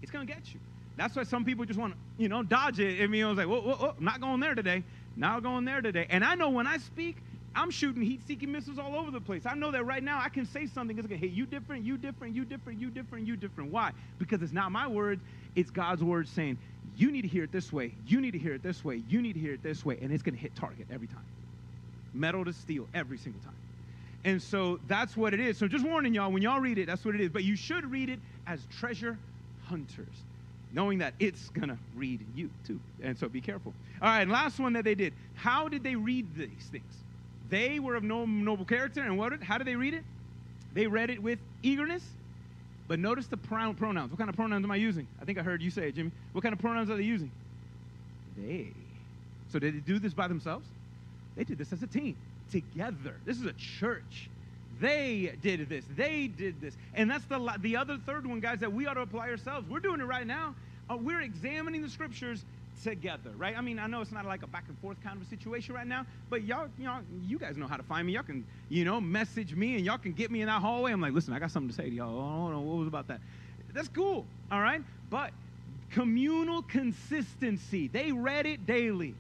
[0.02, 0.58] it's going to get you.
[0.96, 3.02] That's why some people just want to, you know, dodge it.
[3.02, 4.82] I mean, I was like, whoa, whoa, whoa, I'm not going there today.
[5.16, 6.06] Now going there today.
[6.10, 7.16] And I know when I speak,
[7.54, 9.46] I'm shooting heat seeking missiles all over the place.
[9.46, 11.96] I know that right now I can say something going to hit you different, you
[11.96, 13.72] different, you different, you different, you different.
[13.72, 13.92] Why?
[14.18, 15.22] Because it's not my words,
[15.54, 16.58] it's God's word saying,
[16.96, 19.22] you need to hear it this way, you need to hear it this way, you
[19.22, 21.24] need to hear it this way, and it's going to hit target every time.
[22.12, 23.54] Metal to steel every single time.
[24.24, 25.56] And so that's what it is.
[25.56, 27.30] So just warning y'all, when y'all read it, that's what it is.
[27.30, 29.18] But you should read it as treasure
[29.66, 30.24] hunters,
[30.72, 32.80] knowing that it's going to read you too.
[33.02, 33.72] And so be careful.
[34.02, 35.12] All right, last one that they did.
[35.34, 36.92] How did they read these things?
[37.48, 39.42] They were of no noble character, and what?
[39.42, 40.04] How did they read it?
[40.74, 42.02] They read it with eagerness.
[42.88, 44.10] But notice the pronouns.
[44.10, 45.06] What kind of pronouns am I using?
[45.20, 46.12] I think I heard you say it, Jimmy.
[46.32, 47.30] What kind of pronouns are they using?
[48.36, 48.68] They.
[49.50, 50.66] So did they do this by themselves?
[51.36, 52.16] They did this as a team,
[52.50, 53.14] together.
[53.24, 54.28] This is a church.
[54.80, 55.84] They did this.
[55.96, 56.76] They did this.
[56.94, 59.68] And that's the, the other third one, guys, that we ought to apply ourselves.
[59.68, 60.54] We're doing it right now.
[60.90, 62.44] Uh, we're examining the scriptures
[62.84, 63.56] together, right?
[63.56, 65.74] I mean, I know it's not like a back and forth kind of a situation
[65.74, 68.12] right now, but y'all, you know, you guys know how to find me.
[68.12, 70.92] Y'all can, you know, message me and y'all can get me in that hallway.
[70.92, 72.18] I'm like, listen, I got something to say to y'all.
[72.18, 73.20] Oh, no, what was about that?
[73.72, 74.82] That's cool, all right?
[75.10, 75.30] But
[75.90, 77.88] communal consistency.
[77.88, 79.14] They read it daily.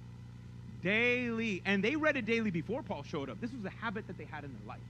[0.82, 1.62] Daily.
[1.64, 3.40] And they read it daily before Paul showed up.
[3.40, 4.80] This was a habit that they had in their life.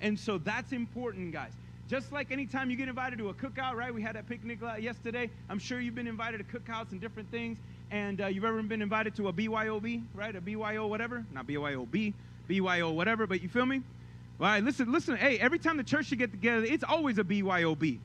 [0.00, 1.52] And so that's important, guys.
[1.88, 3.92] Just like anytime you get invited to a cookout, right?
[3.92, 5.28] We had that picnic yesterday.
[5.48, 7.58] I'm sure you've been invited to cookouts and different things
[7.90, 10.34] and uh, you've ever been invited to a BYOB, right?
[10.34, 12.12] A BYO whatever, not BYOB,
[12.48, 13.82] BYO whatever, but you feel me?
[14.38, 15.16] Right, listen, listen.
[15.16, 17.98] Hey, every time the church should get together, it's always a BYOB.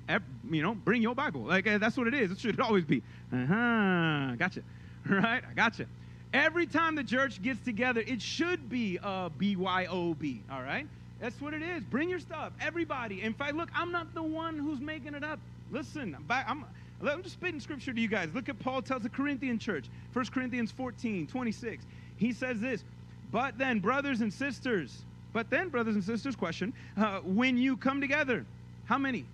[0.51, 1.41] You know, bring your Bible.
[1.41, 2.31] Like uh, that's what it is.
[2.31, 3.01] It should always be.
[3.31, 4.35] Uh huh.
[4.37, 4.61] Gotcha.
[5.07, 5.43] Right?
[5.47, 5.85] I gotcha.
[6.33, 10.39] Every time the church gets together, it should be a BYOB.
[10.51, 10.87] All right.
[11.19, 11.83] That's what it is.
[11.83, 12.51] Bring your stuff.
[12.59, 13.21] Everybody.
[13.21, 15.39] In fact, look, I'm not the one who's making it up.
[15.71, 16.65] Listen, I'm,
[17.01, 18.29] I'm just spitting scripture to you guys.
[18.33, 21.85] Look at Paul tells the Corinthian church, 1 Corinthians 14, 26.
[22.17, 22.83] He says this,
[23.31, 27.99] but then, brothers and sisters, but then, brothers and sisters, question, uh, when you come
[27.99, 28.45] together,
[28.85, 29.25] how many?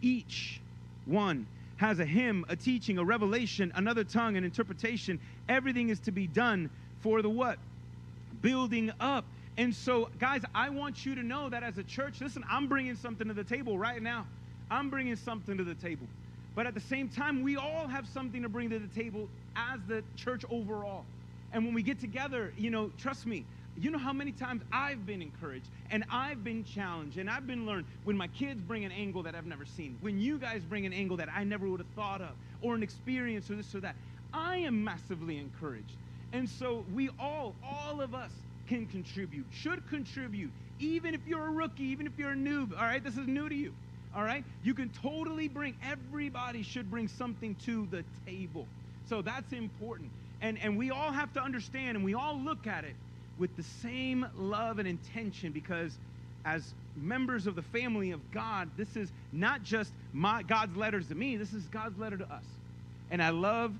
[0.00, 0.60] Each
[1.06, 1.46] one
[1.78, 5.18] has a hymn, a teaching, a revelation, another tongue, an interpretation.
[5.48, 6.70] Everything is to be done
[7.00, 7.58] for the what?
[8.42, 9.24] Building up.
[9.58, 12.94] And so, guys, I want you to know that as a church, listen, I'm bringing
[12.94, 14.24] something to the table right now.
[14.70, 16.06] I'm bringing something to the table.
[16.54, 19.80] But at the same time, we all have something to bring to the table as
[19.88, 21.04] the church overall.
[21.52, 23.44] And when we get together, you know, trust me,
[23.76, 27.66] you know how many times I've been encouraged and I've been challenged and I've been
[27.66, 30.86] learned when my kids bring an angle that I've never seen, when you guys bring
[30.86, 32.30] an angle that I never would have thought of,
[32.62, 33.96] or an experience or this or that.
[34.32, 35.96] I am massively encouraged.
[36.32, 38.30] And so we all, all of us,
[38.68, 42.72] can contribute, should contribute, even if you're a rookie, even if you're a noob.
[42.76, 43.72] All right, this is new to you
[44.14, 44.44] all right?
[44.62, 48.66] You can totally bring, everybody should bring something to the table.
[49.08, 50.10] So that's important.
[50.40, 52.94] And, and we all have to understand and we all look at it
[53.38, 55.96] with the same love and intention because
[56.44, 61.14] as members of the family of God, this is not just my, God's letters to
[61.14, 62.44] me, this is God's letter to us.
[63.10, 63.72] And I love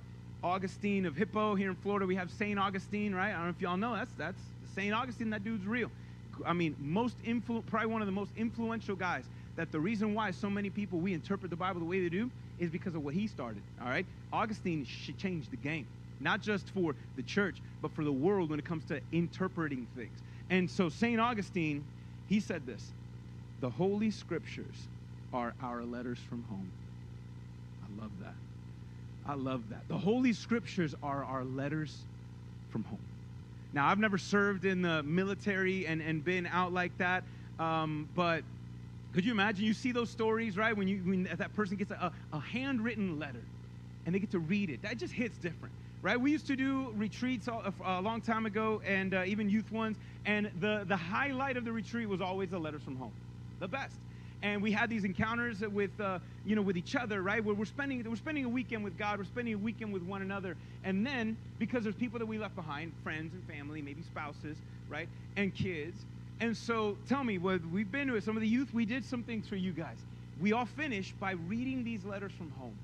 [0.42, 2.06] Augustine of Hippo here in Florida.
[2.06, 2.58] We have St.
[2.58, 3.30] Augustine, right?
[3.30, 3.94] I don't know if y'all know.
[3.94, 4.40] That's, that's
[4.78, 4.94] St.
[4.94, 5.90] Augustine, that dude's real.
[6.46, 9.24] I mean, most influ- probably one of the most influential guys
[9.56, 12.30] that the reason why so many people we interpret the Bible the way they do
[12.60, 13.60] is because of what he started.
[13.82, 15.84] All right, Augustine should change the game,
[16.20, 20.16] not just for the church, but for the world when it comes to interpreting things.
[20.48, 21.84] And so Saint Augustine,
[22.28, 22.92] he said this:
[23.60, 24.86] the Holy Scriptures
[25.32, 26.70] are our letters from home.
[27.82, 28.36] I love that.
[29.26, 29.88] I love that.
[29.88, 31.98] The Holy Scriptures are our letters
[32.70, 33.07] from home.
[33.72, 37.24] Now, I've never served in the military and, and been out like that,
[37.58, 38.44] um, but
[39.12, 39.64] could you imagine?
[39.64, 40.76] You see those stories, right?
[40.76, 43.44] When you when that person gets a, a handwritten letter
[44.06, 46.20] and they get to read it, that just hits different, right?
[46.20, 49.96] We used to do retreats a, a long time ago, and uh, even youth ones,
[50.24, 53.12] and the the highlight of the retreat was always the letters from home,
[53.60, 53.98] the best.
[54.42, 57.44] And we had these encounters with uh, you know with each other, right?
[57.44, 60.22] Where we're spending we're spending a weekend with God, we're spending a weekend with one
[60.22, 64.56] another, and then because there's people that we left behind, friends and family, maybe spouses,
[64.88, 66.04] right, and kids
[66.40, 69.22] and so tell me, what we've been to some of the youth, we did some
[69.22, 69.96] things for you guys.
[70.40, 72.76] We all finished by reading these letters from home.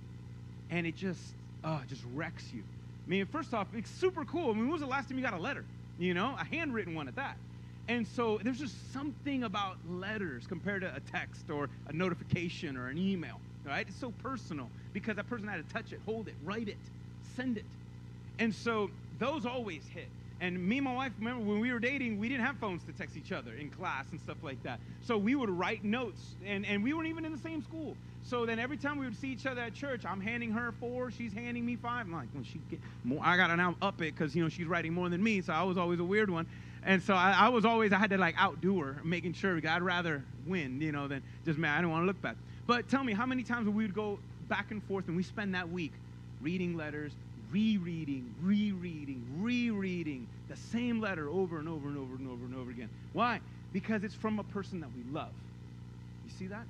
[0.71, 1.23] And it just,
[1.63, 2.63] uh, just wrecks you.
[3.07, 4.51] I mean, first off, it's super cool.
[4.51, 5.65] I mean, when was the last time you got a letter?
[5.99, 7.37] You know, a handwritten one at that.
[7.89, 12.89] And so there's just something about letters compared to a text or a notification or
[12.89, 13.87] an email, right?
[13.87, 16.79] It's so personal because that person had to touch it, hold it, write it,
[17.37, 17.65] send it.
[18.39, 20.09] And so those always hit.
[20.41, 22.93] And me and my wife, remember when we were dating, we didn't have phones to
[22.93, 24.81] text each other in class and stuff like that.
[25.03, 27.97] So we would write notes, and, and we weren't even in the same school.
[28.25, 31.11] So then every time we would see each other at church, I'm handing her four,
[31.11, 32.07] she's handing me five.
[32.07, 34.67] I'm like, when she get more, I gotta now up it because you know she's
[34.67, 35.41] writing more than me.
[35.43, 36.47] So I was always a weird one,
[36.85, 39.83] and so I, I was always I had to like outdo her, making sure I'd
[39.83, 41.77] rather win, you know, than just man.
[41.77, 42.37] I don't want to look bad.
[42.67, 44.19] But tell me, how many times we would go
[44.49, 45.93] back and forth, and we spend that week
[46.41, 47.13] reading letters,
[47.51, 52.71] rereading, rereading, rereading the same letter over and over and over and over and over
[52.71, 52.91] again.
[53.13, 53.41] Why?
[53.73, 55.33] Because it's from a person that we love.
[56.27, 56.65] You see that?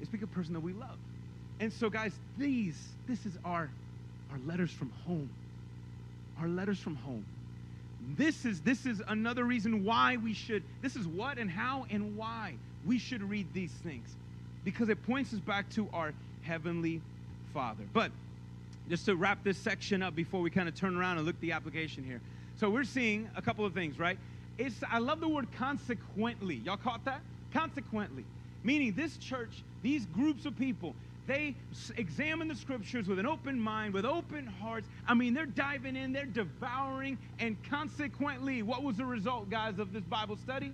[0.00, 0.96] It's because a person that we love.
[1.60, 2.76] And so, guys, these,
[3.08, 3.70] this is our,
[4.30, 5.30] our letters from home.
[6.40, 7.24] Our letters from home.
[8.16, 10.62] This is this is another reason why we should.
[10.80, 12.54] This is what and how and why
[12.86, 14.08] we should read these things,
[14.64, 17.02] because it points us back to our heavenly
[17.52, 17.84] Father.
[17.92, 18.10] But
[18.88, 21.52] just to wrap this section up before we kind of turn around and look the
[21.52, 22.20] application here.
[22.58, 24.18] So we're seeing a couple of things, right?
[24.56, 26.56] It's I love the word consequently.
[26.56, 27.20] Y'all caught that?
[27.52, 28.24] Consequently.
[28.64, 30.94] Meaning this church, these groups of people,
[31.28, 31.54] they
[31.96, 34.88] examine the scriptures with an open mind, with open hearts.
[35.06, 39.92] I mean, they're diving in, they're devouring, and consequently, what was the result, guys, of
[39.92, 40.72] this Bible study?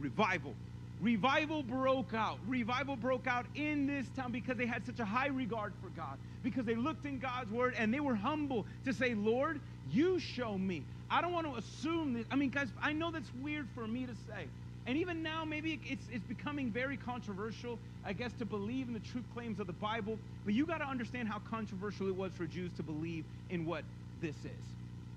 [0.00, 0.54] Revival.
[1.00, 2.38] Revival broke out.
[2.48, 6.16] Revival broke out in this town because they had such a high regard for God,
[6.42, 10.56] because they looked in God's word and they were humble to say, Lord, you show
[10.56, 10.84] me.
[11.10, 12.24] I don't want to assume that.
[12.30, 14.46] I mean, guys, I know that's weird for me to say.
[14.86, 19.00] And even now, maybe it's, it's becoming very controversial, I guess, to believe in the
[19.00, 20.18] truth claims of the Bible.
[20.44, 23.84] But you got to understand how controversial it was for Jews to believe in what
[24.20, 24.64] this is.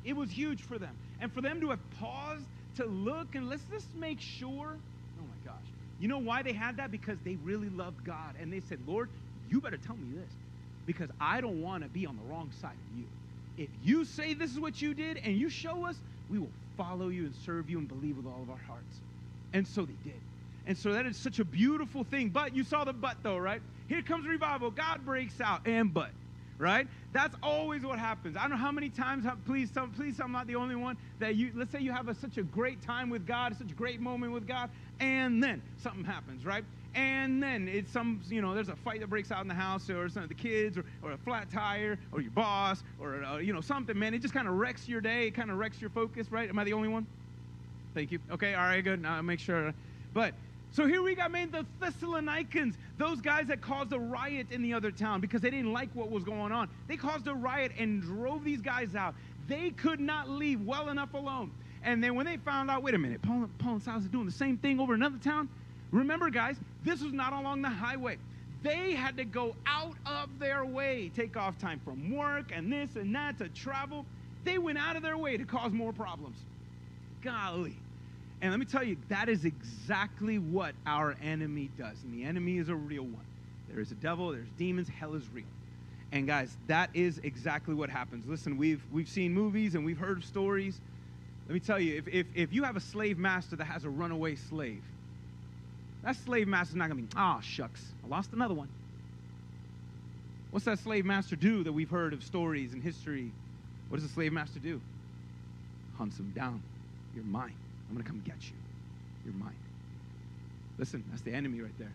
[0.03, 0.95] It was huge for them.
[1.19, 2.45] And for them to have paused
[2.77, 4.77] to look and let's just make sure.
[5.19, 5.65] Oh my gosh.
[5.99, 6.91] You know why they had that?
[6.91, 8.35] Because they really loved God.
[8.39, 9.09] And they said, Lord,
[9.49, 10.31] you better tell me this
[10.85, 13.05] because I don't want to be on the wrong side of you.
[13.57, 15.95] If you say this is what you did and you show us,
[16.29, 18.99] we will follow you and serve you and believe with all of our hearts.
[19.55, 20.19] And so they did.
[20.67, 22.27] And so that is such a beautiful thing.
[22.27, 23.61] But you saw the but though, right?
[23.87, 24.69] Here comes revival.
[24.69, 26.09] God breaks out and but,
[26.57, 26.87] right?
[27.13, 28.35] That's always what happens.
[28.35, 31.35] I don't know how many times, please, tell, please, I'm not the only one that
[31.35, 34.01] you, let's say you have a, such a great time with God, such a great
[34.01, 36.65] moment with God, and then something happens, right?
[36.93, 39.89] And then it's some, you know, there's a fight that breaks out in the house,
[39.89, 43.37] or some of the kids, or, or a flat tire, or your boss, or, uh,
[43.37, 44.13] you know, something, man.
[44.13, 45.27] It just kind of wrecks your day.
[45.27, 46.49] It kind of wrecks your focus, right?
[46.49, 47.05] Am I the only one?
[47.95, 48.19] Thank you.
[48.29, 49.01] Okay, all right, good.
[49.01, 49.73] Now make sure.
[50.13, 50.33] But
[50.71, 54.73] so here we got made the Thessalonians, those guys that caused a riot in the
[54.73, 56.69] other town because they didn't like what was going on.
[56.89, 59.15] They caused a riot and drove these guys out.
[59.47, 61.51] They could not leave well enough alone.
[61.83, 64.25] And then when they found out, wait a minute, Paul, Paul and Silas are doing
[64.25, 65.47] the same thing over another town.
[65.91, 68.17] Remember, guys, this was not along the highway.
[68.61, 72.97] They had to go out of their way, take off time from work and this
[72.97, 74.05] and that to travel.
[74.43, 76.37] They went out of their way to cause more problems.
[77.21, 77.77] Golly.
[78.41, 81.97] And let me tell you, that is exactly what our enemy does.
[82.03, 83.25] And the enemy is a real one.
[83.69, 85.45] There is a devil, there's demons, hell is real.
[86.11, 88.25] And guys, that is exactly what happens.
[88.27, 90.79] Listen, we've we've seen movies and we've heard stories.
[91.47, 93.89] Let me tell you, if, if, if you have a slave master that has a
[93.89, 94.81] runaway slave,
[96.03, 98.69] that slave master's not gonna be, ah, oh, shucks, I lost another one.
[100.51, 103.31] What's that slave master do that we've heard of stories and history?
[103.89, 104.79] What does the slave master do?
[105.97, 106.63] Hunts him down.
[107.13, 107.53] You're mine.
[107.89, 108.55] I'm going to come get you.
[109.25, 109.55] You're mine.
[110.77, 111.91] Listen, that's the enemy right there.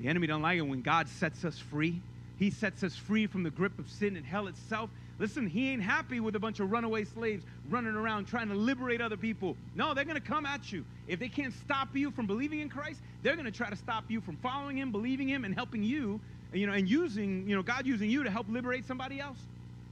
[0.00, 2.00] The enemy don't like it when God sets us free.
[2.38, 4.90] He sets us free from the grip of sin and hell itself.
[5.18, 9.00] Listen, he ain't happy with a bunch of runaway slaves running around trying to liberate
[9.00, 9.56] other people.
[9.76, 10.84] No, they're going to come at you.
[11.06, 14.04] If they can't stop you from believing in Christ, they're going to try to stop
[14.08, 16.20] you from following him, believing him, and helping you,
[16.52, 19.38] you know, and using, you know, God using you to help liberate somebody else.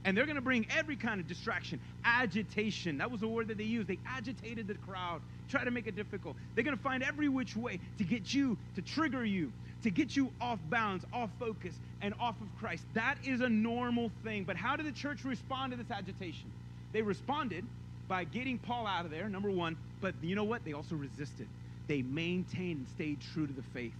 [0.03, 2.97] And they're going to bring every kind of distraction, agitation.
[2.97, 3.87] That was the word that they used.
[3.87, 6.35] They agitated the crowd, try to make it difficult.
[6.55, 9.51] They're going to find every which way to get you, to trigger you,
[9.83, 12.83] to get you off balance, off focus, and off of Christ.
[12.93, 14.43] That is a normal thing.
[14.43, 16.51] But how did the church respond to this agitation?
[16.93, 17.65] They responded
[18.07, 19.77] by getting Paul out of there, number one.
[20.01, 20.65] But you know what?
[20.65, 21.47] They also resisted.
[21.87, 23.93] They maintained and stayed true to the faith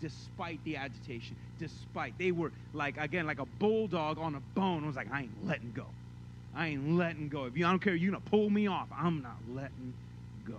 [0.00, 2.18] despite the agitation, despite.
[2.18, 4.84] They were like, again, like a bulldog on a bone.
[4.84, 5.86] I was like, I ain't letting go.
[6.54, 7.44] I ain't letting go.
[7.44, 8.88] If you I don't care, you're gonna pull me off.
[8.96, 9.92] I'm not letting
[10.46, 10.58] go.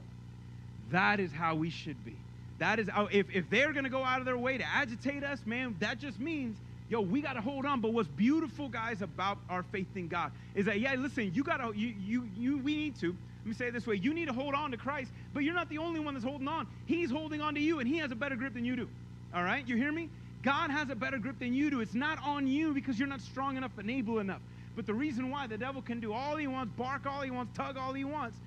[0.91, 2.15] That is how we should be.
[2.59, 5.39] That is oh, if, if they're gonna go out of their way to agitate us,
[5.45, 6.57] man, that just means,
[6.89, 7.81] yo, we gotta hold on.
[7.81, 11.75] But what's beautiful, guys, about our faith in God is that, yeah, listen, you gotta,
[11.75, 13.07] you, you, you, we need to.
[13.07, 15.55] Let me say it this way: you need to hold on to Christ, but you're
[15.55, 16.67] not the only one that's holding on.
[16.85, 18.89] He's holding on to you, and he has a better grip than you do.
[19.33, 19.67] All right?
[19.67, 20.09] You hear me?
[20.43, 21.81] God has a better grip than you do.
[21.81, 24.41] It's not on you because you're not strong enough and able enough.
[24.75, 27.57] But the reason why the devil can do all he wants, bark all he wants,
[27.57, 28.37] tug all he wants,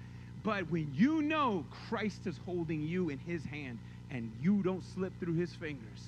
[0.43, 3.79] but when you know Christ is holding you in his hand
[4.11, 6.07] and you don't slip through his fingers,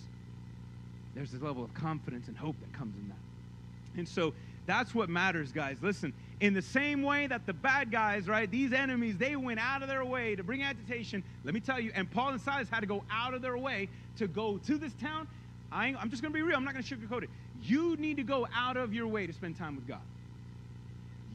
[1.14, 3.98] there's this level of confidence and hope that comes in that.
[3.98, 4.32] And so
[4.66, 5.76] that's what matters, guys.
[5.82, 9.80] Listen, in the same way that the bad guys, right, these enemies, they went out
[9.80, 11.22] of their way to bring agitation.
[11.44, 13.88] Let me tell you, and Paul and Silas had to go out of their way
[14.16, 15.28] to go to this town.
[15.70, 16.56] I am just going to be real.
[16.56, 17.30] I'm not going to sugarcoat it.
[17.62, 20.00] You need to go out of your way to spend time with God.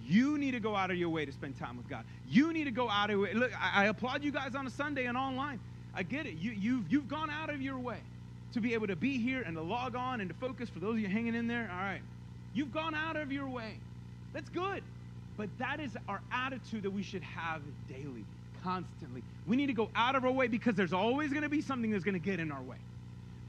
[0.06, 2.04] You need to go out of your way to spend time with God.
[2.30, 3.34] You need to go out of your way.
[3.34, 5.62] Look, I, I applaud you guys on a Sunday and online.
[5.96, 6.34] I get it.
[6.34, 8.00] You, you've, you've gone out of your way
[8.52, 10.68] to be able to be here and to log on and to focus.
[10.68, 12.02] For those of you hanging in there, all right.
[12.54, 13.78] You've gone out of your way.
[14.34, 14.84] That's good.
[15.38, 18.26] But that is our attitude that we should have daily,
[18.64, 19.24] constantly.
[19.46, 21.92] We need to go out of our way because there's always going to be something
[21.92, 22.78] that's going to get in our way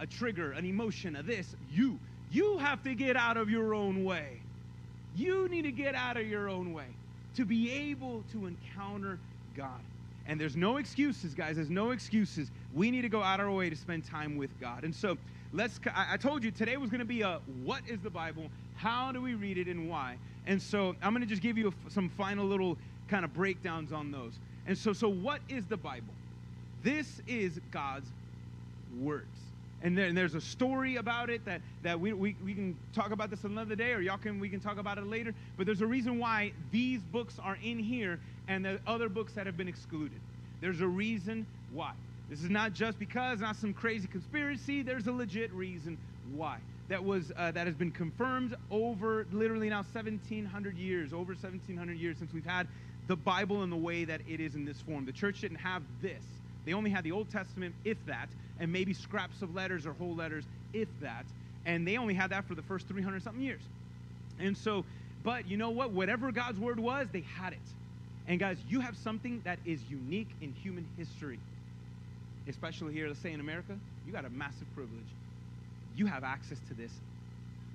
[0.00, 1.56] a trigger, an emotion, a this.
[1.72, 1.98] You,
[2.30, 4.40] you have to get out of your own way.
[5.16, 6.86] You need to get out of your own way
[7.34, 9.18] to be able to encounter
[9.56, 9.80] God.
[10.26, 11.56] And there's no excuses, guys.
[11.56, 12.50] There's no excuses.
[12.74, 14.84] We need to go out of our way to spend time with God.
[14.84, 15.16] And so
[15.52, 18.44] let's, I, told you today was going to be a what is the Bible?
[18.78, 20.16] How do we read it and why?
[20.46, 24.12] And so I'm going to just give you some final little kind of breakdowns on
[24.12, 24.32] those.
[24.68, 26.14] And so, so what is the Bible?
[26.84, 28.08] This is God's
[29.00, 29.26] words.
[29.82, 33.30] And, and there's a story about it that, that we, we, we can talk about
[33.30, 35.86] this another day or y'all can we can talk about it later but there's a
[35.86, 38.18] reason why these books are in here
[38.48, 40.18] and the other books that have been excluded
[40.60, 41.92] there's a reason why
[42.28, 45.96] this is not just because not some crazy conspiracy there's a legit reason
[46.34, 46.58] why
[46.88, 52.16] that was uh, that has been confirmed over literally now 1700 years over 1700 years
[52.18, 52.66] since we've had
[53.06, 55.06] the bible in the way that it is in this form.
[55.06, 56.22] The church didn't have this.
[56.64, 58.28] They only had the old testament if that
[58.60, 61.24] and maybe scraps of letters or whole letters if that.
[61.64, 63.62] And they only had that for the first 300 something years.
[64.38, 64.84] And so
[65.24, 65.90] but you know what?
[65.90, 67.58] Whatever god's word was they had it.
[68.26, 71.38] And guys you have something that is unique in human history
[72.48, 73.76] especially here let's say in america
[74.06, 75.04] you got a massive privilege
[75.98, 76.92] you have access to this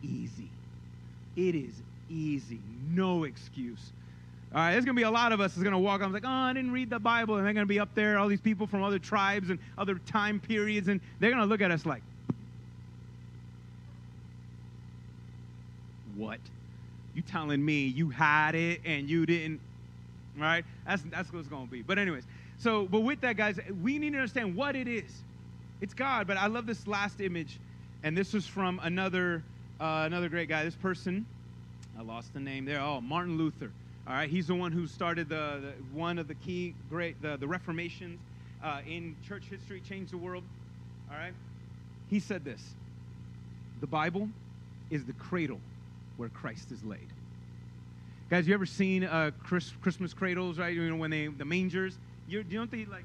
[0.01, 0.49] easy.
[1.35, 1.73] It is
[2.09, 2.59] easy.
[2.91, 3.91] No excuse.
[4.53, 6.13] All right, there's going to be a lot of us that's going to walk on
[6.13, 7.37] like, oh, I didn't read the Bible.
[7.37, 9.95] And they're going to be up there, all these people from other tribes and other
[10.05, 12.03] time periods, and they're going to look at us like,
[16.15, 16.39] what?
[17.15, 19.59] You telling me you had it and you didn't?
[20.37, 20.63] Right?
[20.85, 21.81] That's, that's what it's going to be.
[21.81, 22.23] But, anyways,
[22.59, 25.11] so, but with that, guys, we need to understand what it is.
[25.81, 27.59] It's God, but I love this last image
[28.03, 29.43] and this was from another
[29.79, 30.63] uh, another great guy.
[30.63, 31.25] This person,
[31.97, 32.79] I lost the name there.
[32.79, 33.71] Oh, Martin Luther.
[34.05, 37.37] All right, he's the one who started the, the one of the key great the,
[37.37, 38.19] the reformations
[38.63, 40.43] uh, in church history, changed the world.
[41.09, 41.33] All right,
[42.09, 42.61] he said this:
[43.79, 44.29] the Bible
[44.89, 45.59] is the cradle
[46.17, 47.07] where Christ is laid.
[48.29, 50.59] Guys, you ever seen uh, Chris, Christmas cradles?
[50.59, 51.97] Right, you know when they the mangers.
[52.27, 53.03] You, don't think like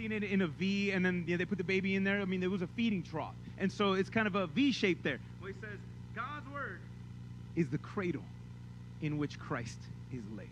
[0.00, 2.22] seen it in a V, and then they put the baby in there.
[2.22, 3.34] I mean, there was a feeding trough.
[3.58, 5.18] And so it's kind of a V shape there.
[5.40, 5.78] Well, he says,
[6.16, 6.80] God's word
[7.54, 8.22] is the cradle
[9.02, 9.78] in which Christ
[10.12, 10.48] is laid.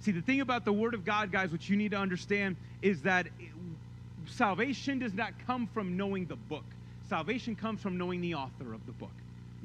[0.00, 3.02] See, the thing about the word of God, guys, what you need to understand is
[3.02, 3.26] that
[4.26, 6.64] salvation does not come from knowing the book,
[7.10, 9.10] salvation comes from knowing the author of the book.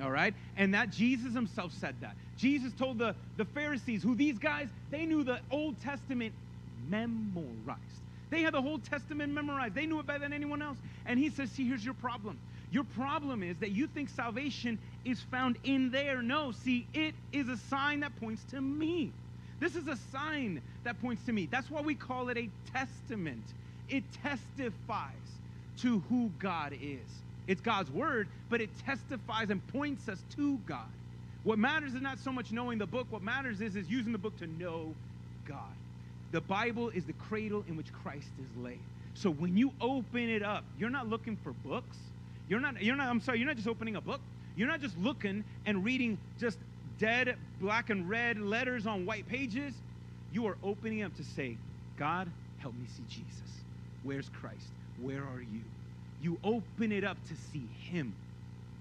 [0.03, 0.33] All right?
[0.57, 2.17] And that Jesus himself said that.
[2.37, 6.33] Jesus told the, the Pharisees, who these guys, they knew the Old Testament
[6.89, 7.79] memorized.
[8.29, 9.75] They had the whole Testament memorized.
[9.75, 10.77] They knew it better than anyone else.
[11.05, 12.37] And he says, See, here's your problem.
[12.71, 16.21] Your problem is that you think salvation is found in there.
[16.21, 19.11] No, see, it is a sign that points to me.
[19.59, 21.47] This is a sign that points to me.
[21.49, 23.43] That's why we call it a testament.
[23.87, 25.11] It testifies
[25.79, 27.07] to who God is.
[27.47, 30.89] It's God's word, but it testifies and points us to God.
[31.43, 34.17] What matters is not so much knowing the book, what matters is, is using the
[34.17, 34.95] book to know
[35.47, 35.59] God.
[36.31, 38.79] The Bible is the cradle in which Christ is laid.
[39.13, 41.97] So when you open it up, you're not looking for books.
[42.49, 44.19] You're not, you're not, I'm sorry, you're not just opening a book.
[44.55, 46.57] You're not just looking and reading just
[46.99, 49.73] dead black and red letters on white pages.
[50.33, 51.57] You are opening up to say,
[51.97, 53.61] God, help me see Jesus.
[54.03, 54.67] Where's Christ?
[55.01, 55.61] Where are you?
[56.21, 58.13] You open it up to see Him.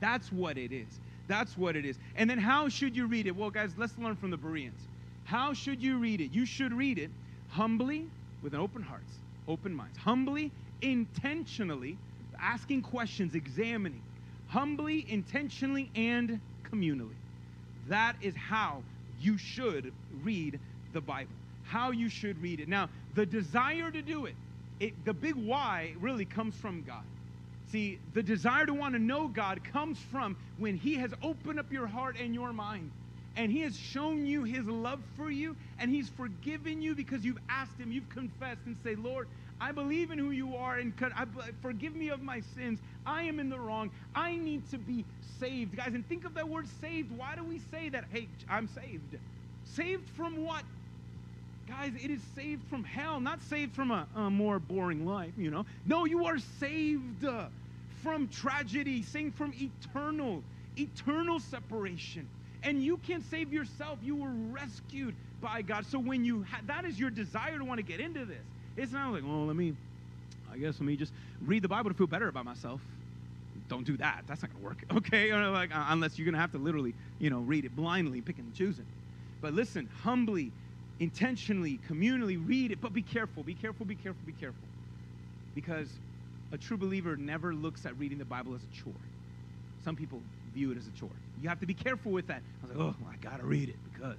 [0.01, 0.87] That's what it is.
[1.29, 1.97] That's what it is.
[2.17, 3.35] And then how should you read it?
[3.35, 4.81] Well, guys, let's learn from the Bereans.
[5.25, 6.33] How should you read it?
[6.33, 7.11] You should read it
[7.55, 8.05] humbly,
[8.43, 9.03] with an open heart,
[9.47, 10.51] open minds, humbly,
[10.83, 11.97] intentionally,
[12.41, 14.03] asking questions, examining,
[14.49, 17.15] humbly, intentionally, and communally.
[17.89, 18.83] That is how
[19.21, 19.93] you should
[20.25, 20.59] read
[20.93, 21.31] the Bible,
[21.65, 22.69] how you should read it.
[22.69, 24.35] Now, the desire to do it,
[24.81, 27.05] it the big why really comes from God.
[27.71, 31.73] See, the desire to want to know God comes from when He has opened up
[31.73, 32.91] your heart and your mind
[33.37, 37.39] and he has shown you his love for you and he's forgiven you because you've
[37.49, 39.29] asked him you've confessed and say lord
[39.61, 40.93] i believe in who you are and
[41.63, 42.81] forgive me of my sins?
[43.07, 43.91] I am in the wrong.
[44.15, 45.05] I need to be
[45.41, 45.77] saved.
[45.77, 47.11] Guys and think of that word saved.
[47.17, 48.05] Why do we say that?
[48.13, 49.19] Hey i'm saved.
[49.65, 50.63] Saved from what?
[51.69, 55.51] Guys it is saved from hell not saved from a, a more boring life you
[55.51, 55.65] know?
[55.87, 57.47] No you are saved uh,
[58.03, 60.43] from tragedy saved from eternal
[60.77, 62.29] eternal separation.
[62.65, 63.99] And you can't save yourself.
[64.03, 65.87] You were rescued by God.
[65.87, 68.43] So when you ha- that is your desire to want to get into this.
[68.77, 69.75] It's not like, oh, let me,
[70.53, 71.13] I guess let me just
[71.43, 72.81] read the Bible to feel better about myself.
[73.69, 74.25] Don't do that.
[74.27, 74.85] That's not gonna work.
[74.97, 78.21] Okay, or like uh, unless you're gonna have to literally, you know, read it blindly,
[78.21, 78.87] picking and choosing.
[79.41, 80.53] But listen, humbly,
[81.01, 82.81] intentionally, communally, read it.
[82.81, 83.43] But be careful.
[83.45, 83.87] Be careful.
[83.87, 84.23] Be careful.
[84.27, 84.69] Be careful.
[85.55, 85.89] Because
[86.53, 88.93] a true believer never looks at reading the Bible as a chore.
[89.85, 90.21] Some people
[90.55, 91.11] view it as a chore.
[91.43, 92.41] You have to be careful with that.
[92.63, 94.17] I was like, oh, I gotta read it because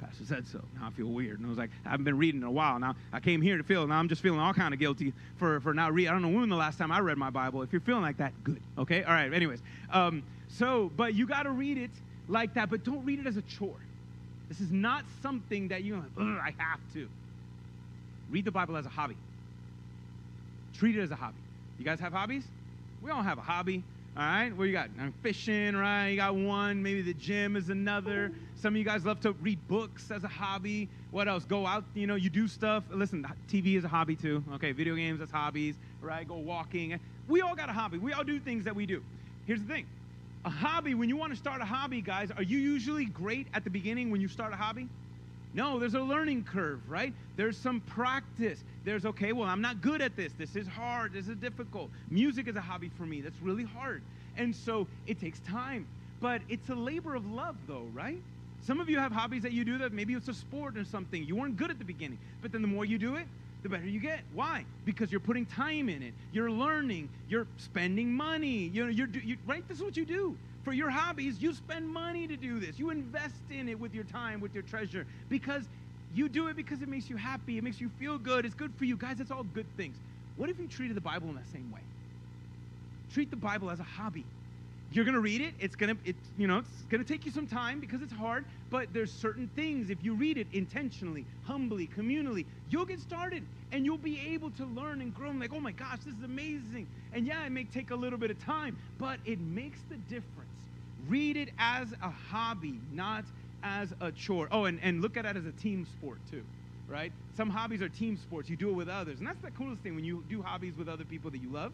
[0.00, 0.60] Pastor said so.
[0.78, 1.38] Now I feel weird.
[1.38, 2.78] And I was like, I haven't been reading in a while.
[2.78, 5.60] Now I came here to feel, now I'm just feeling all kind of guilty for,
[5.60, 6.10] for not reading.
[6.10, 7.62] I don't know when the last time I read my Bible.
[7.62, 8.60] If you're feeling like that, good.
[8.78, 9.04] Okay?
[9.04, 9.32] All right.
[9.32, 9.60] Anyways.
[9.92, 11.90] Um, so, but you got to read it
[12.28, 13.76] like that, but don't read it as a chore.
[14.48, 17.08] This is not something that you're like, I have to.
[18.30, 19.16] Read the Bible as a hobby.
[20.74, 21.38] Treat it as a hobby.
[21.78, 22.44] You guys have hobbies?
[23.02, 23.82] We all have a hobby.
[24.18, 24.88] All right, what you got?
[24.98, 26.08] I'm fishing, right?
[26.08, 26.82] You got one.
[26.82, 28.32] Maybe the gym is another.
[28.54, 30.88] Some of you guys love to read books as a hobby.
[31.10, 31.44] What else?
[31.44, 32.84] Go out, you know, you do stuff.
[32.90, 34.42] Listen, TV is a hobby too.
[34.54, 36.26] Okay, video games, that's hobbies, right?
[36.26, 36.98] Go walking.
[37.28, 37.98] We all got a hobby.
[37.98, 39.02] We all do things that we do.
[39.46, 39.84] Here's the thing
[40.46, 43.64] a hobby, when you want to start a hobby, guys, are you usually great at
[43.64, 44.88] the beginning when you start a hobby?
[45.56, 47.14] No, there's a learning curve, right?
[47.36, 48.62] There's some practice.
[48.84, 50.34] There's, okay, well, I'm not good at this.
[50.36, 51.14] This is hard.
[51.14, 51.90] This is difficult.
[52.10, 53.22] Music is a hobby for me.
[53.22, 54.02] That's really hard.
[54.36, 55.86] And so it takes time.
[56.20, 58.20] But it's a labor of love, though, right?
[58.64, 61.24] Some of you have hobbies that you do that maybe it's a sport or something.
[61.24, 62.18] You weren't good at the beginning.
[62.42, 63.26] But then the more you do it,
[63.62, 64.20] the better you get.
[64.34, 64.66] Why?
[64.84, 66.12] Because you're putting time in it.
[66.32, 67.08] You're learning.
[67.30, 68.70] You're spending money.
[68.74, 69.66] You know, you're, you, right?
[69.68, 70.36] This is what you do
[70.66, 72.76] for your hobbies, you spend money to do this.
[72.76, 75.62] You invest in it with your time, with your treasure, because
[76.12, 78.74] you do it because it makes you happy, it makes you feel good, it's good
[78.74, 78.96] for you.
[78.96, 79.94] Guys, it's all good things.
[80.34, 81.82] What if you treated the Bible in that same way?
[83.12, 84.24] Treat the Bible as a hobby.
[84.90, 85.54] You're gonna read it.
[85.60, 88.44] It's gonna, it, you know, it's gonna take you some time because it's hard.
[88.68, 89.88] But there's certain things.
[89.88, 94.64] If you read it intentionally, humbly, communally, you'll get started and you'll be able to
[94.64, 95.30] learn and grow.
[95.30, 96.88] And like, oh my gosh, this is amazing.
[97.12, 100.45] And yeah, it may take a little bit of time, but it makes the difference
[101.08, 103.24] Read it as a hobby, not
[103.62, 104.48] as a chore.
[104.50, 106.42] Oh, and, and look at it as a team sport too,
[106.88, 107.12] right?
[107.36, 108.48] Some hobbies are team sports.
[108.48, 109.18] You do it with others.
[109.18, 111.72] And that's the coolest thing when you do hobbies with other people that you love.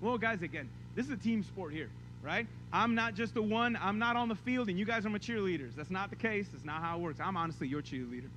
[0.00, 1.90] Well, guys, again, this is a team sport here,
[2.22, 2.46] right?
[2.72, 5.18] I'm not just the one, I'm not on the field and you guys are my
[5.18, 5.74] cheerleaders.
[5.76, 6.48] That's not the case.
[6.52, 7.20] That's not how it works.
[7.20, 8.28] I'm honestly your cheerleader.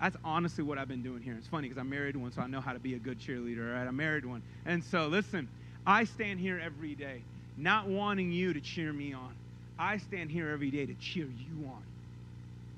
[0.00, 1.34] That's honestly what I've been doing here.
[1.38, 3.72] It's funny because I'm married one, so I know how to be a good cheerleader,
[3.72, 3.86] right?
[3.86, 4.42] I'm married one.
[4.66, 5.48] And so, listen,
[5.86, 7.22] I stand here every day
[7.56, 9.32] not wanting you to cheer me on.
[9.78, 11.82] I stand here every day to cheer you on.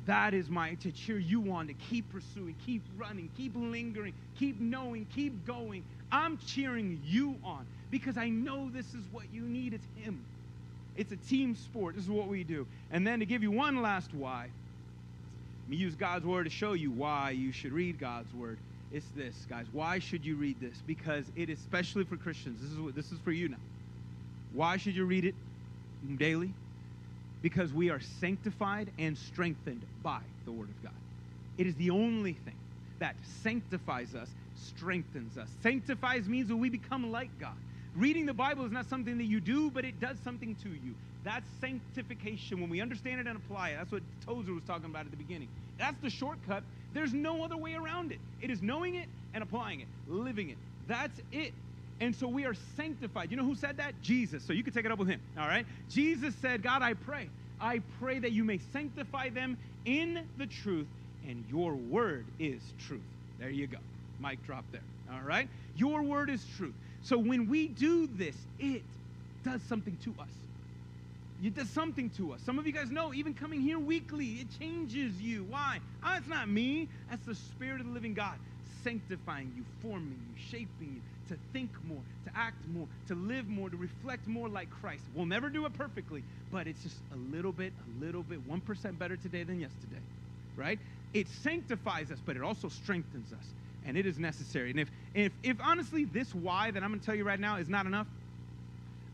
[0.06, 4.58] That is my, to cheer you on, to keep pursuing, keep running, keep lingering, keep
[4.58, 5.84] knowing, keep going.
[6.10, 9.74] I'm cheering you on because I know this is what you need.
[9.74, 10.24] It's Him.
[10.96, 11.94] It's a team sport.
[11.94, 12.66] This is what we do.
[12.90, 14.48] And then to give you one last why,
[15.64, 18.58] let me use God's word to show you why you should read God's word.
[18.90, 19.66] It's this, guys.
[19.72, 20.82] Why should you read this?
[20.86, 22.60] Because it is especially for Christians.
[22.62, 23.58] This is what this is for you now.
[24.54, 25.34] Why should you read it
[26.16, 26.54] daily?
[27.42, 30.92] Because we are sanctified and strengthened by the Word of God.
[31.56, 32.56] It is the only thing
[32.98, 35.48] that sanctifies us, strengthens us.
[35.62, 37.56] Sanctifies means that we become like God.
[37.94, 40.94] Reading the Bible is not something that you do, but it does something to you.
[41.24, 42.60] That's sanctification.
[42.60, 45.16] When we understand it and apply it, that's what Tozer was talking about at the
[45.16, 45.48] beginning.
[45.78, 46.62] That's the shortcut.
[46.94, 48.18] There's no other way around it.
[48.40, 50.56] It is knowing it and applying it, living it.
[50.86, 51.52] That's it.
[52.00, 53.30] And so we are sanctified.
[53.30, 54.00] You know who said that?
[54.02, 54.44] Jesus.
[54.44, 55.20] So you can take it up with him.
[55.36, 55.66] All right?
[55.88, 57.28] Jesus said, God, I pray.
[57.60, 60.86] I pray that you may sanctify them in the truth,
[61.26, 63.02] and your word is truth.
[63.38, 63.78] There you go.
[64.20, 64.82] Mic drop there.
[65.12, 65.48] All right?
[65.74, 66.74] Your word is truth.
[67.02, 68.82] So when we do this, it
[69.44, 70.28] does something to us.
[71.42, 72.42] It does something to us.
[72.42, 75.44] Some of you guys know, even coming here weekly, it changes you.
[75.44, 75.78] Why?
[76.04, 76.88] Oh, it's not me.
[77.08, 78.34] That's the Spirit of the living God
[78.82, 83.70] sanctifying you, forming you, shaping you to think more, to act more, to live more,
[83.70, 85.04] to reflect more like Christ.
[85.14, 88.98] We'll never do it perfectly, but it's just a little bit, a little bit, 1%
[88.98, 90.00] better today than yesterday,
[90.56, 90.78] right?
[91.14, 93.44] It sanctifies us, but it also strengthens us,
[93.86, 94.70] and it is necessary.
[94.70, 97.56] And if, if, if honestly this why that I'm going to tell you right now
[97.56, 98.06] is not enough,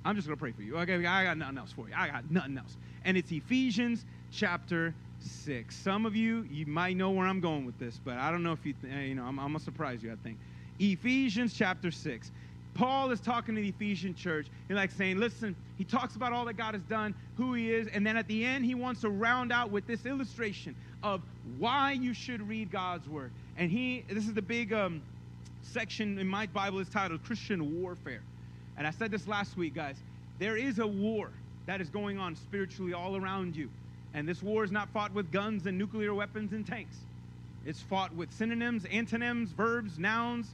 [0.05, 0.77] I'm just going to pray for you.
[0.79, 1.95] Okay, I got nothing else for you.
[1.97, 2.77] I got nothing else.
[3.05, 5.75] And it's Ephesians chapter 6.
[5.75, 8.53] Some of you, you might know where I'm going with this, but I don't know
[8.53, 10.39] if you, th- eh, you know, I'm, I'm going to surprise you, I think.
[10.79, 12.31] Ephesians chapter 6.
[12.75, 14.47] Paul is talking to the Ephesian church.
[14.67, 17.87] He's like saying, listen, he talks about all that God has done, who he is,
[17.89, 21.23] and then at the end, he wants to round out with this illustration of
[21.59, 23.31] why you should read God's word.
[23.57, 25.03] And he, this is the big um,
[25.63, 28.23] section in my Bible is titled Christian Warfare.
[28.77, 29.97] And I said this last week, guys.
[30.41, 31.31] There is a war
[31.67, 33.71] that is going on spiritually all around you.
[34.15, 36.97] And this war is not fought with guns and nuclear weapons and tanks.
[37.67, 40.49] It's fought with synonyms, antonyms, verbs, nouns,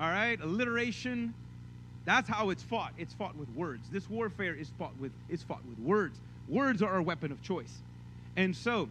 [0.00, 1.34] all right, alliteration.
[2.06, 2.92] That's how it's fought.
[2.96, 3.86] It's fought with words.
[3.92, 6.18] This warfare is fought with is fought with words.
[6.48, 7.82] Words are our weapon of choice.
[8.36, 8.88] And so,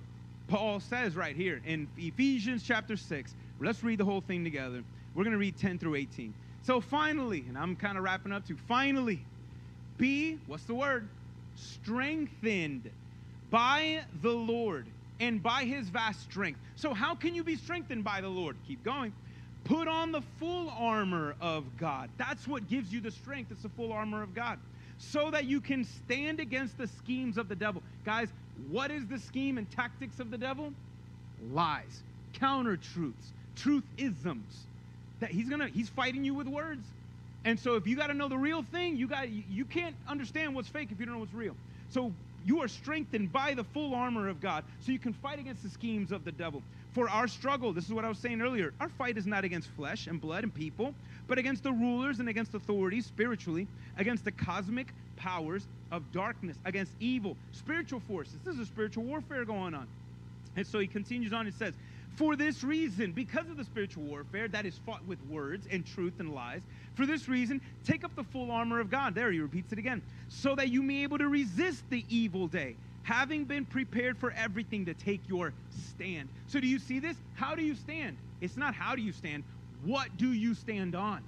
[0.48, 4.84] Paul says right here in Ephesians chapter 6, let's read the whole thing together.
[5.16, 6.34] We're going to read 10 through 18.
[6.62, 9.20] So finally, and I'm kind of wrapping up to finally,
[9.98, 11.08] be, what's the word?
[11.56, 12.90] Strengthened
[13.50, 14.86] by the Lord
[15.20, 16.60] and by his vast strength.
[16.76, 18.56] So, how can you be strengthened by the Lord?
[18.68, 19.14] Keep going.
[19.64, 22.10] Put on the full armor of God.
[22.18, 23.52] That's what gives you the strength.
[23.52, 24.60] It's the full armor of God.
[24.98, 27.82] So that you can stand against the schemes of the devil.
[28.04, 28.30] Guys,
[28.70, 30.74] what is the scheme and tactics of the devil?
[31.52, 32.02] Lies,
[32.34, 34.66] counter truths, truth isms.
[35.20, 36.86] That he's gonna he's fighting you with words.
[37.46, 40.56] And so if you got to know the real thing, you got you can't understand
[40.56, 41.56] what's fake if you don't know what's real.
[41.90, 42.12] So
[42.46, 45.70] you are strengthened by the full armor of God so you can fight against the
[45.70, 46.62] schemes of the devil.
[46.94, 49.70] For our struggle, this is what I was saying earlier, our fight is not against
[49.70, 50.96] flesh and blood and people,
[51.28, 53.68] but against the rulers and against authorities spiritually,
[53.98, 58.36] against the cosmic powers of darkness, against evil, spiritual forces.
[58.44, 59.88] This is a spiritual warfare going on.
[60.56, 61.76] And so he continues on and says,
[62.16, 66.14] for this reason, because of the spiritual warfare that is fought with words and truth
[66.20, 66.62] and lies,
[66.96, 69.16] for this reason, take up the full armor of God.
[69.16, 70.02] There, he repeats it again.
[70.28, 72.76] So that you may be able to resist the evil day,
[73.10, 75.52] having been prepared for everything to take your
[75.90, 76.30] stand.
[76.46, 77.18] So, do you see this?
[77.34, 78.16] How do you stand?
[78.40, 79.44] It's not how do you stand.
[79.84, 81.24] What do you stand on?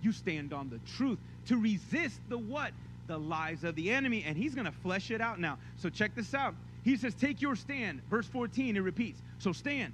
[0.00, 1.18] You stand on the truth
[1.48, 2.72] to resist the what?
[3.08, 4.24] The lies of the enemy.
[4.26, 5.58] And he's going to flesh it out now.
[5.76, 6.54] So, check this out.
[6.82, 8.00] He says, Take your stand.
[8.08, 9.20] Verse 14, it repeats.
[9.38, 9.92] So, stand.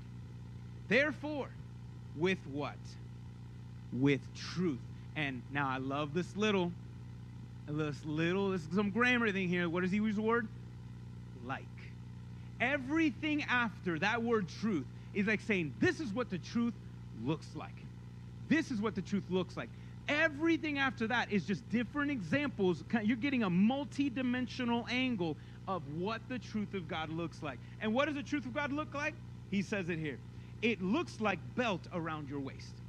[0.86, 1.48] Therefore,
[2.16, 2.78] with what?
[3.92, 4.78] With truth.
[5.16, 6.70] And now I love this little,
[7.66, 9.68] this little, this is some grammar thing here.
[9.68, 10.46] What does he use the word?
[11.46, 11.66] Like.
[12.60, 16.74] Everything after that word truth is like saying, this is what the truth
[17.24, 17.86] looks like.
[18.48, 19.70] This is what the truth looks like.
[20.08, 22.84] Everything after that is just different examples.
[23.02, 25.36] You're getting a multi dimensional angle
[25.66, 27.58] of what the truth of God looks like.
[27.80, 29.14] And what does the truth of God look like?
[29.50, 30.18] He says it here
[30.62, 32.80] it looks like belt around your waist.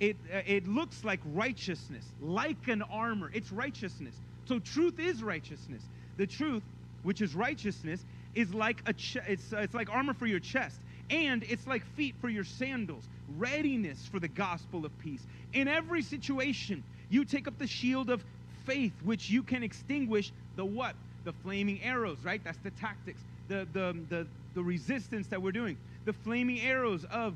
[0.00, 3.30] It, uh, it looks like righteousness, like an armor.
[3.34, 4.14] It's righteousness.
[4.46, 5.82] So truth is righteousness.
[6.16, 6.62] The truth,
[7.02, 10.80] which is righteousness, is like a ch- it's, uh, it's like armor for your chest,
[11.10, 13.08] and it's like feet for your sandals.
[13.36, 15.26] Readiness for the gospel of peace.
[15.52, 18.24] In every situation, you take up the shield of
[18.64, 20.94] faith, which you can extinguish the what?
[21.24, 22.42] The flaming arrows, right?
[22.44, 25.76] That's the tactics, the the the, the resistance that we're doing
[26.08, 27.34] the flaming arrows of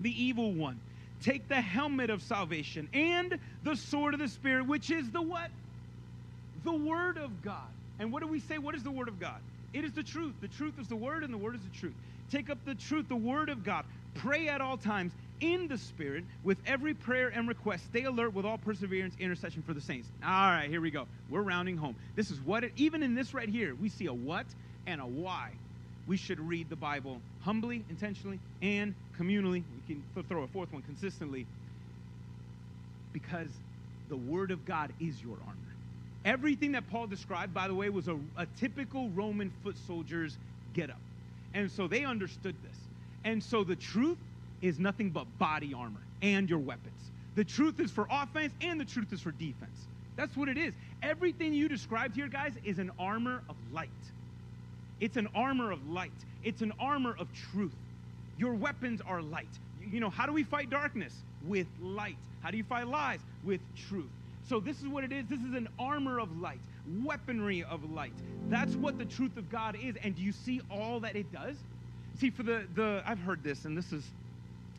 [0.00, 0.80] the evil one.
[1.22, 5.50] Take the helmet of salvation and the sword of the Spirit, which is the what?
[6.64, 7.68] The Word of God.
[8.00, 8.58] And what do we say?
[8.58, 9.38] What is the Word of God?
[9.72, 10.34] It is the truth.
[10.40, 11.94] The truth is the Word, and the Word is the truth.
[12.32, 13.84] Take up the truth, the Word of God.
[14.14, 17.84] Pray at all times in the Spirit with every prayer and request.
[17.84, 20.08] Stay alert with all perseverance, intercession for the saints.
[20.24, 21.06] All right, here we go.
[21.28, 21.94] We're rounding home.
[22.16, 24.46] This is what it, even in this right here, we see a what
[24.86, 25.50] and a why
[26.06, 29.62] we should read the Bible humbly, intentionally, and communally.
[29.88, 31.46] We can throw a fourth one consistently
[33.12, 33.48] because
[34.08, 35.69] the Word of God is your armor.
[36.24, 40.36] Everything that Paul described, by the way, was a, a typical Roman foot soldier's
[40.74, 41.00] get up.
[41.54, 42.76] And so they understood this.
[43.24, 44.18] And so the truth
[44.62, 47.10] is nothing but body armor and your weapons.
[47.34, 49.86] The truth is for offense and the truth is for defense.
[50.16, 50.74] That's what it is.
[51.02, 53.88] Everything you described here, guys, is an armor of light.
[55.00, 56.12] It's an armor of light,
[56.44, 57.72] it's an armor of truth.
[58.36, 59.48] Your weapons are light.
[59.90, 61.14] You know, how do we fight darkness?
[61.46, 62.16] With light.
[62.42, 63.20] How do you fight lies?
[63.44, 64.10] With truth.
[64.50, 65.26] So, this is what it is.
[65.28, 66.58] This is an armor of light,
[67.04, 68.14] weaponry of light.
[68.48, 69.94] That's what the truth of God is.
[70.02, 71.54] And do you see all that it does?
[72.18, 74.04] See, for the, the I've heard this, and this is,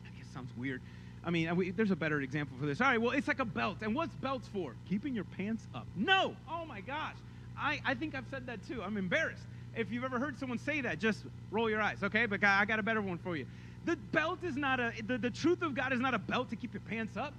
[0.04, 0.82] I guess sounds weird.
[1.24, 2.82] I mean, we, there's a better example for this.
[2.82, 3.78] All right, well, it's like a belt.
[3.80, 4.74] And what's belts for?
[4.90, 5.86] Keeping your pants up.
[5.96, 6.36] No!
[6.50, 7.16] Oh my gosh.
[7.56, 8.82] I, I think I've said that too.
[8.82, 9.44] I'm embarrassed.
[9.74, 12.26] If you've ever heard someone say that, just roll your eyes, okay?
[12.26, 13.46] But I got a better one for you.
[13.86, 16.56] The belt is not a, the, the truth of God is not a belt to
[16.56, 17.32] keep your pants up.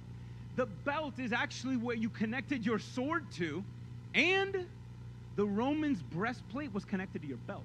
[0.56, 3.64] The belt is actually where you connected your sword to,
[4.14, 4.66] and
[5.36, 7.64] the Roman's breastplate was connected to your belt.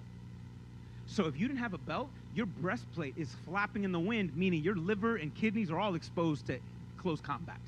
[1.06, 4.64] So if you didn't have a belt, your breastplate is flapping in the wind, meaning
[4.64, 6.60] your liver and kidneys are all exposed to
[6.98, 7.60] close combat.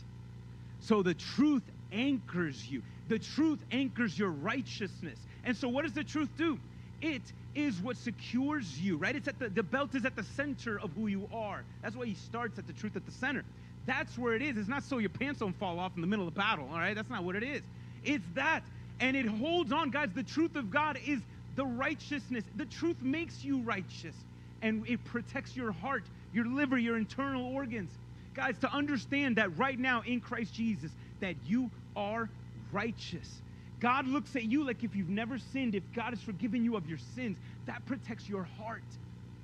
[0.80, 2.82] So the truth anchors you.
[3.08, 5.20] The truth anchors your righteousness.
[5.44, 6.60] And so what does the truth do?
[7.02, 7.22] It
[7.56, 9.16] is what secures you, right?
[9.16, 11.64] It's at the, the belt is at the center of who you are.
[11.82, 13.44] That's why he starts at the truth at the center.
[13.86, 14.58] That's where it is.
[14.58, 16.96] It's not so your pants don't fall off in the middle of battle, all right?
[16.96, 17.62] That's not what it is.
[18.04, 18.64] It's that.
[19.00, 19.90] and it holds on.
[19.90, 21.22] Guys, the truth of God is
[21.56, 22.46] the righteousness.
[22.56, 24.16] The truth makes you righteous,
[24.62, 26.04] and it protects your heart,
[26.34, 27.92] your liver, your internal organs.
[28.36, 32.30] Guys, to understand that right now in Christ Jesus, that you are
[32.72, 33.42] righteous.
[33.80, 36.88] God looks at you like if you've never sinned, if God has forgiven you of
[36.88, 38.84] your sins, that protects your heart.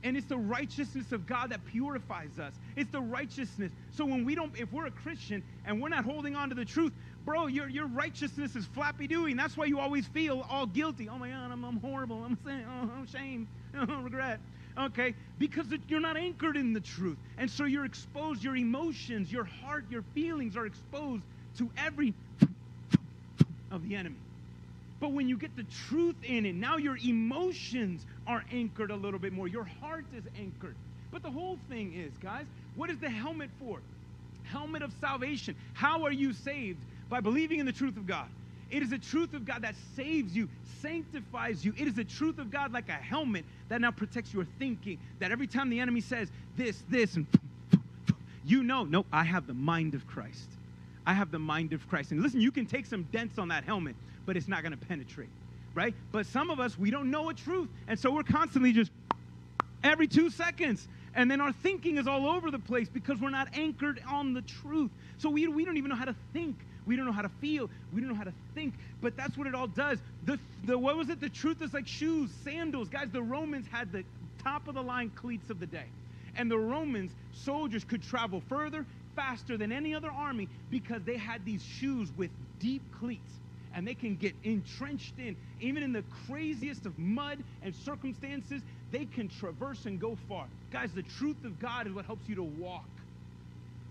[0.03, 2.53] And it's the righteousness of God that purifies us.
[2.75, 3.71] It's the righteousness.
[3.91, 6.65] So when we don't, if we're a Christian and we're not holding on to the
[6.65, 6.93] truth,
[7.25, 9.35] bro, your, your righteousness is flappy doing.
[9.35, 11.09] That's why you always feel all guilty.
[11.09, 12.23] Oh my God, I'm, I'm horrible.
[12.23, 14.39] I'm saying, oh, I'm shame, oh, regret.
[14.77, 17.17] Okay, because you're not anchored in the truth.
[17.39, 21.23] And so you're exposed, your emotions, your heart, your feelings are exposed
[21.57, 22.13] to every
[23.71, 24.17] of the enemy.
[24.99, 29.19] But when you get the truth in it, now your emotions are anchored a little
[29.19, 29.47] bit more.
[29.47, 30.75] Your heart is anchored.
[31.11, 32.45] But the whole thing is, guys,
[32.75, 33.79] what is the helmet for?
[34.43, 35.55] Helmet of salvation.
[35.73, 36.79] How are you saved?
[37.09, 38.27] By believing in the truth of God.
[38.69, 40.49] It is the truth of God that saves you,
[40.81, 41.73] sanctifies you.
[41.77, 44.99] It is the truth of God like a helmet that now protects your thinking.
[45.19, 47.27] That every time the enemy says this, this, and
[48.43, 50.49] you know, no, I have the mind of Christ.
[51.05, 52.11] I have the mind of Christ.
[52.11, 53.95] And listen, you can take some dents on that helmet,
[54.27, 55.29] but it's not going to penetrate,
[55.73, 55.95] right?
[56.11, 57.69] But some of us, we don't know a truth.
[57.87, 58.91] And so we're constantly just
[59.83, 60.87] every two seconds.
[61.15, 64.41] And then our thinking is all over the place because we're not anchored on the
[64.41, 64.91] truth.
[65.17, 66.57] So we, we don't even know how to think.
[66.85, 67.69] We don't know how to feel.
[67.93, 68.75] We don't know how to think.
[69.01, 69.97] But that's what it all does.
[70.25, 71.21] The, the what was it?
[71.21, 72.89] The truth is like shoes, sandals.
[72.89, 74.03] Guys, the Romans had the
[74.43, 75.85] top of the line cleats of the day.
[76.35, 81.43] And the Romans soldiers could travel further, faster than any other army because they had
[81.45, 83.37] these shoes with deep cleats
[83.73, 88.61] and they can get entrenched in even in the craziest of mud and circumstances
[88.91, 90.45] they can traverse and go far.
[90.71, 92.85] Guys the truth of god is what helps you to walk.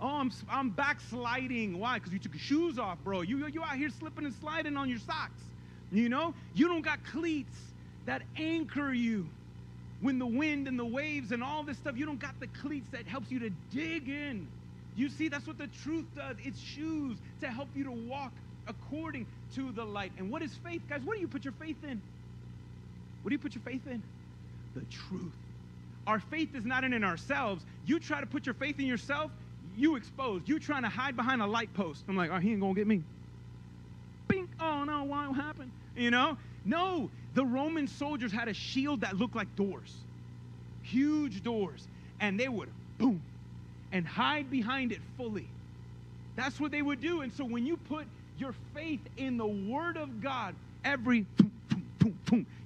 [0.01, 1.79] Oh i'm, I'm backsliding.
[1.79, 1.99] Why?
[1.99, 3.23] Because you took your shoes off bro.
[3.23, 5.43] You, you out here slipping and sliding on your socks.
[5.93, 6.35] You know?
[6.55, 7.57] You don't got cleats
[8.07, 9.29] that anchor you
[10.01, 11.97] when the wind and the waves and all this stuff.
[11.97, 14.47] You don't got the cleats that helps you to dig in.
[14.97, 16.37] You see, that's what the truth does.
[16.43, 18.33] It's shoes to help you to walk
[18.67, 20.13] according to the light.
[20.19, 21.01] And what is faith, guys?
[21.05, 22.01] What do you put your faith in?
[23.23, 24.03] What do you put your faith in?
[24.75, 25.33] The truth.
[26.07, 27.65] Our faith is not in ourselves.
[27.85, 29.31] You try to put your faith in yourself,
[29.77, 30.49] you exposed.
[30.49, 32.05] You trying to hide behind a light post.
[32.09, 33.03] I'm like, oh, he ain't gonna get me.
[34.29, 34.49] Bing.
[34.61, 35.71] Oh no, what happened?
[35.97, 36.37] You know?
[36.65, 39.95] No, the Roman soldiers had a shield that looked like doors,
[40.83, 41.87] huge doors,
[42.21, 43.23] and they would boom,
[43.93, 45.47] and hide behind it fully.
[46.35, 47.23] That's what they would do.
[47.23, 48.07] And so when you put
[48.39, 51.27] your faith in the Word of God, every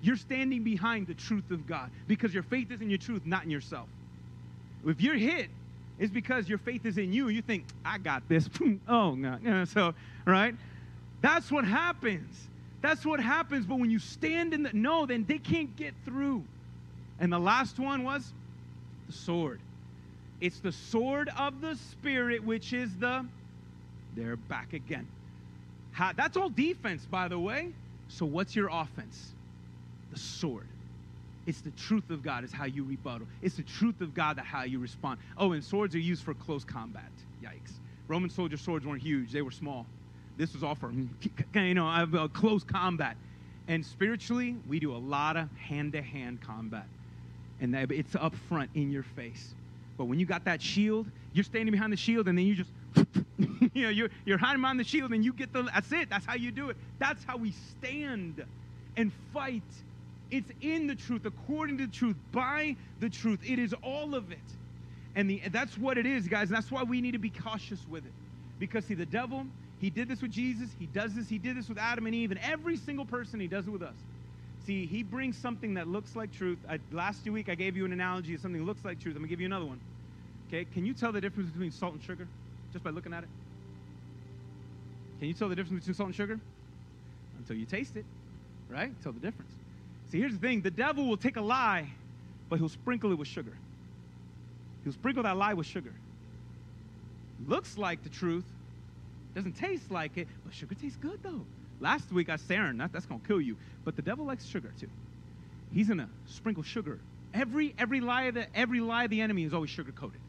[0.03, 3.45] you're standing behind the truth of God because your faith is in your truth, not
[3.45, 3.89] in yourself.
[4.87, 5.49] If you're hit,
[5.99, 7.29] it's because your faith is in you.
[7.29, 8.49] You think, I got this.
[8.89, 9.65] oh, no.
[9.67, 9.95] So,
[10.25, 10.55] right?
[11.21, 12.49] That's what happens.
[12.81, 13.67] That's what happens.
[13.67, 16.43] But when you stand in the no, then they can't get through.
[17.19, 18.33] And the last one was
[19.07, 19.61] the sword.
[20.41, 23.27] It's the sword of the Spirit, which is the,
[24.17, 25.07] they're back again.
[25.93, 27.71] How, that's all defense, by the way.
[28.09, 29.33] So, what's your offense?
[30.13, 30.67] The sword.
[31.47, 33.27] It's the truth of God, is how you rebuttal.
[33.43, 35.19] It's the truth of God that how you respond.
[35.37, 37.11] Oh, and swords are used for close combat.
[37.43, 37.73] Yikes.
[38.09, 39.87] Roman soldier swords weren't huge, they were small.
[40.37, 40.93] This was all for,
[41.55, 43.17] you know, uh, close combat.
[43.69, 46.87] And spiritually, we do a lot of hand to hand combat.
[47.61, 49.55] And it's up front in your face.
[49.97, 52.71] But when you got that shield, you're standing behind the shield and then you just,
[53.75, 56.09] you know, you're, you're hiding behind the shield and you get the, that's it.
[56.11, 56.77] That's how you do it.
[56.99, 58.45] That's how we stand
[58.97, 59.63] and fight.
[60.31, 63.41] It's in the truth, according to the truth, by the truth.
[63.45, 64.39] It is all of it.
[65.17, 66.49] And the, that's what it is, guys.
[66.49, 68.13] And that's why we need to be cautious with it.
[68.59, 69.45] Because, see, the devil,
[69.81, 70.71] he did this with Jesus.
[70.79, 71.29] He does this.
[71.29, 72.31] He did this with Adam and Eve.
[72.31, 73.97] And every single person, he does it with us.
[74.67, 76.59] See, he brings something that looks like truth.
[76.69, 79.17] I, last week, I gave you an analogy of something that looks like truth.
[79.17, 79.81] I'm going to give you another one.
[80.49, 82.29] Okay, can you tell the difference between salt and sugar
[82.73, 83.29] just by looking at it?
[85.21, 86.41] Can you tell the difference between salt and sugar?
[87.39, 88.07] Until you taste it,
[88.71, 88.91] right?
[89.03, 89.53] Tell the difference.
[90.11, 91.91] See, here's the thing the devil will take a lie,
[92.49, 93.53] but he'll sprinkle it with sugar.
[94.83, 95.93] He'll sprinkle that lie with sugar.
[97.47, 98.47] Looks like the truth,
[99.35, 101.45] doesn't taste like it, but sugar tastes good though.
[101.81, 103.57] Last week I said, that, that's gonna kill you.
[103.85, 104.89] But the devil likes sugar too.
[105.71, 106.99] He's gonna sprinkle sugar.
[107.35, 110.21] Every every lie of the every lie of the enemy is always sugar coated.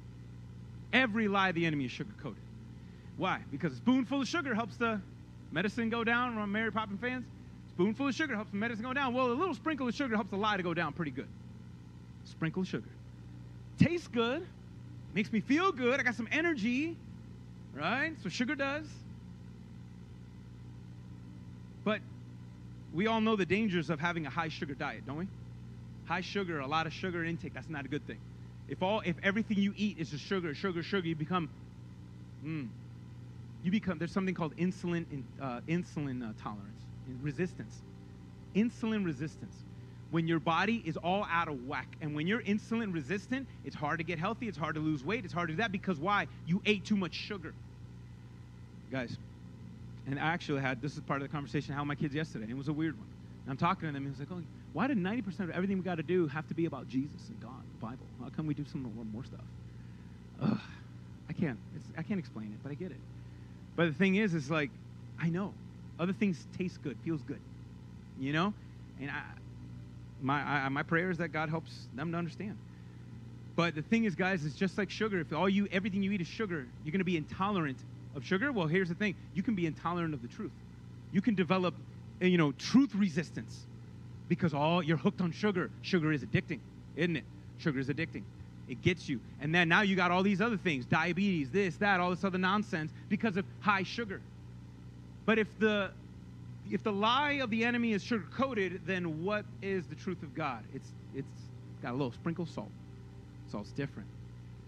[0.91, 2.43] Every lie of the enemy is sugar coated.
[3.21, 3.39] Why?
[3.51, 4.99] Because a spoonful of sugar helps the
[5.51, 6.33] medicine go down.
[6.33, 7.23] From Mary Poppins fans,
[7.75, 9.13] spoonful of sugar helps the medicine go down.
[9.13, 11.27] Well, a little sprinkle of sugar helps the lie to go down pretty good.
[12.25, 12.89] Sprinkle of sugar.
[13.77, 14.43] Tastes good,
[15.13, 15.99] makes me feel good.
[15.99, 16.97] I got some energy,
[17.75, 18.13] right?
[18.23, 18.87] So sugar does.
[21.83, 22.01] But
[22.91, 25.27] we all know the dangers of having a high sugar diet, don't we?
[26.05, 28.17] High sugar, a lot of sugar intake, that's not a good thing.
[28.67, 31.51] If all if everything you eat is just sugar, sugar, sugar, you become
[32.43, 32.67] mm,
[33.63, 36.81] you become there's something called insulin uh, insulin uh, tolerance,
[37.21, 37.81] resistance.
[38.55, 39.55] Insulin resistance.
[40.09, 43.99] When your body is all out of whack and when you're insulin resistant, it's hard
[43.99, 46.27] to get healthy, it's hard to lose weight, it's hard to do that because why?
[46.45, 47.53] You ate too much sugar.
[48.91, 49.15] Guys,
[50.07, 52.43] and I actually had this is part of the conversation how my kids yesterday.
[52.43, 53.07] And it was a weird one.
[53.45, 54.43] And I'm talking to them, and he was like, "Oh,
[54.73, 57.39] why did 90% of everything we got to do have to be about Jesus and
[57.41, 58.05] God, the Bible?
[58.21, 59.45] How come we do some more, more stuff?"
[60.41, 60.59] Ugh,
[61.29, 61.57] I can't.
[61.97, 62.97] I can't explain it, but I get it.
[63.75, 64.69] But the thing is, is like,
[65.19, 65.53] I know
[65.99, 67.39] other things taste good, feels good,
[68.19, 68.53] you know,
[68.99, 69.21] and I,
[70.21, 72.57] my I, my prayer is that God helps them to understand.
[73.55, 75.19] But the thing is, guys, it's just like sugar.
[75.19, 77.77] If all you everything you eat is sugar, you're going to be intolerant
[78.15, 78.51] of sugar?
[78.51, 80.51] Well, here's the thing you can be intolerant of the truth.
[81.11, 81.75] You can develop,
[82.21, 83.65] uh, you know, truth resistance
[84.27, 85.69] because all you're hooked on sugar.
[85.81, 86.59] Sugar is addicting,
[86.95, 87.25] isn't it?
[87.57, 88.23] Sugar is addicting.
[88.71, 89.19] It gets you.
[89.41, 92.37] And then now you got all these other things diabetes, this, that, all this other
[92.37, 94.21] nonsense because of high sugar.
[95.25, 95.91] But if the
[96.71, 100.33] if the lie of the enemy is sugar coated, then what is the truth of
[100.33, 100.63] God?
[100.73, 101.27] It's it's
[101.81, 102.71] got a little sprinkle salt.
[103.51, 104.07] Salt's different.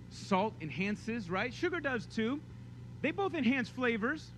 [0.10, 1.54] Salt enhances, right?
[1.54, 2.42] Sugar does too.
[3.02, 4.32] They both enhance flavors,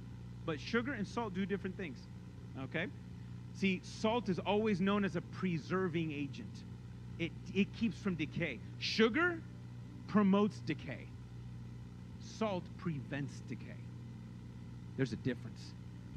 [0.46, 1.98] but sugar and salt do different things.
[2.66, 2.86] Okay?
[3.56, 6.54] See, salt is always known as a preserving agent.
[7.18, 8.60] It, it keeps from decay.
[8.78, 9.40] Sugar
[10.16, 11.08] promotes decay.
[12.40, 13.82] Salt prevents decay.
[14.96, 15.60] There's a difference.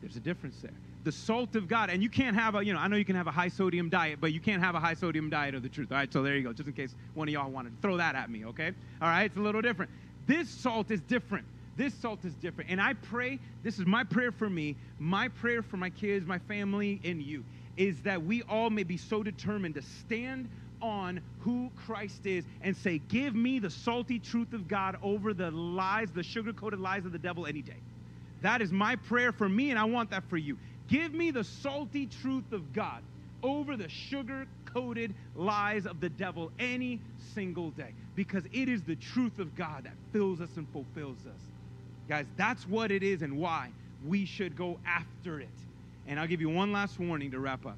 [0.00, 0.70] There's a difference there.
[1.02, 3.16] The salt of God, and you can't have a, you know, I know you can
[3.16, 5.68] have a high sodium diet, but you can't have a high sodium diet of the
[5.68, 5.90] truth.
[5.90, 7.96] All right, so there you go, just in case one of y'all wanted to throw
[7.96, 8.70] that at me, okay?
[9.02, 9.90] All right, it's a little different.
[10.28, 11.44] This salt is different.
[11.76, 12.70] This salt is different.
[12.70, 16.38] And I pray, this is my prayer for me, my prayer for my kids, my
[16.38, 17.42] family, and you,
[17.76, 20.48] is that we all may be so determined to stand
[20.80, 25.50] on who Christ is and say, Give me the salty truth of God over the
[25.50, 27.76] lies, the sugar coated lies of the devil any day.
[28.42, 30.56] That is my prayer for me, and I want that for you.
[30.88, 33.02] Give me the salty truth of God
[33.42, 37.00] over the sugar coated lies of the devil any
[37.34, 41.40] single day because it is the truth of God that fills us and fulfills us.
[42.08, 43.70] Guys, that's what it is and why
[44.06, 45.48] we should go after it.
[46.06, 47.76] And I'll give you one last warning to wrap up.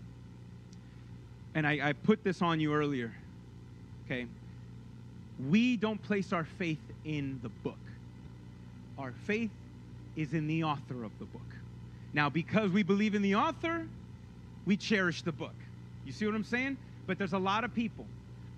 [1.55, 3.13] And I, I put this on you earlier.
[4.07, 4.27] Okay?
[5.49, 7.79] We don't place our faith in the book,
[8.99, 9.51] our faith
[10.17, 11.41] is in the author of the book.
[12.13, 13.87] Now, because we believe in the author,
[14.67, 15.55] we cherish the book.
[16.05, 16.77] You see what I'm saying?
[17.07, 18.07] But there's a lot of people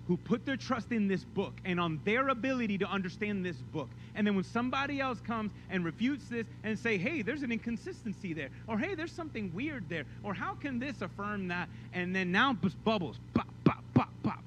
[0.07, 3.89] who put their trust in this book and on their ability to understand this book.
[4.15, 8.33] And then when somebody else comes and refutes this and say, hey, there's an inconsistency
[8.33, 11.69] there, or hey, there's something weird there, or how can this affirm that?
[11.93, 14.43] And then now bubbles, pop, pop, pop, pop.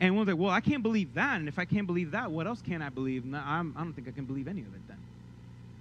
[0.00, 1.40] And one's like, well, I can't believe that.
[1.40, 3.24] And if I can't believe that, what else can I believe?
[3.34, 4.98] I'm, I don't think I can believe any of it then.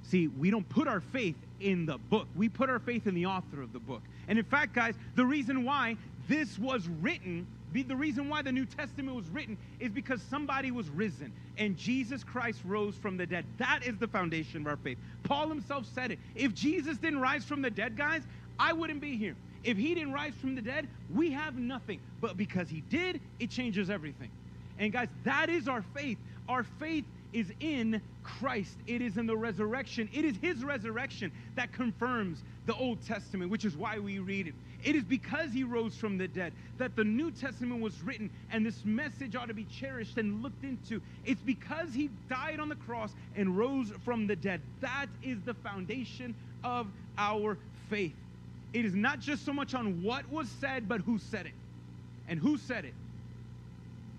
[0.04, 2.28] See, we don't put our faith in the book.
[2.36, 4.02] We put our faith in the author of the book.
[4.30, 5.98] And in fact, guys, the reason why
[6.30, 10.90] this was written the reason why the New Testament was written is because somebody was
[10.90, 13.46] risen and Jesus Christ rose from the dead.
[13.58, 14.98] That is the foundation of our faith.
[15.24, 16.20] Paul himself said it.
[16.36, 18.24] If Jesus didn't rise from the dead, guys,
[18.60, 19.36] I wouldn't be here.
[19.64, 22.00] If he didn't rise from the dead, we have nothing.
[22.22, 24.30] But because he did, it changes everything.
[24.80, 26.18] And guys, that is our faith.
[26.48, 28.78] Our faith is in Christ.
[28.88, 30.10] It is in the resurrection.
[30.14, 34.54] It is his resurrection that confirms the Old Testament, which is why we read it.
[34.88, 38.66] It is because he rose from the dead that the New Testament was written, and
[38.66, 41.02] this message ought to be cherished and looked into.
[41.26, 44.62] It's because he died on the cross and rose from the dead.
[44.80, 46.34] That is the foundation
[46.64, 47.58] of our
[47.90, 48.16] faith.
[48.72, 51.54] It is not just so much on what was said, but who said it.
[52.30, 52.94] And who said it?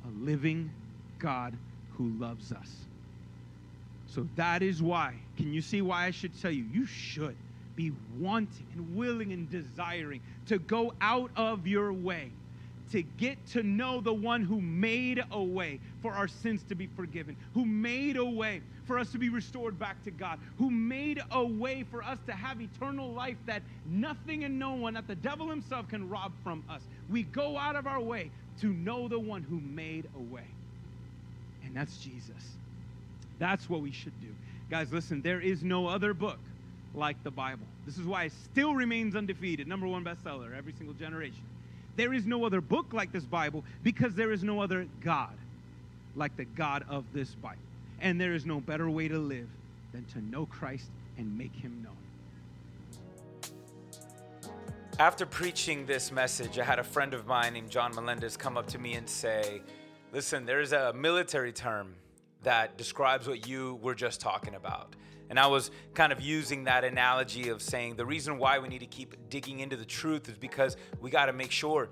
[0.05, 0.71] A living
[1.19, 1.55] God
[1.93, 2.71] who loves us.
[4.07, 5.14] So that is why.
[5.39, 6.66] Can you see why I should tell you?
[6.71, 7.37] You should
[7.79, 12.29] be wanting and willing and desiring to go out of your way
[12.91, 16.89] to get to know the one who made a way for our sins to be
[16.97, 21.22] forgiven, who made a way for us to be restored back to God, who made
[21.31, 25.14] a way for us to have eternal life that nothing and no one, not the
[25.14, 26.83] devil himself, can rob from us.
[27.09, 30.47] We go out of our way to know the one who made a way.
[31.64, 32.57] And that's Jesus.
[33.39, 34.35] That's what we should do.
[34.68, 36.39] Guys, listen, there is no other book
[36.99, 37.66] like the Bible.
[37.86, 41.42] This is why it still remains undefeated, number one bestseller every single generation.
[41.96, 45.34] There is no other book like this Bible because there is no other God
[46.14, 47.62] like the God of this Bible.
[48.01, 49.49] And there is no better way to live
[49.92, 51.94] than to know Christ and make him known.
[54.99, 58.66] After preaching this message, I had a friend of mine named John Melendez come up
[58.68, 59.62] to me and say,
[60.12, 61.94] Listen, there's a military term
[62.42, 64.94] that describes what you were just talking about.
[65.31, 68.81] And I was kind of using that analogy of saying the reason why we need
[68.81, 71.91] to keep digging into the truth is because we got to make sure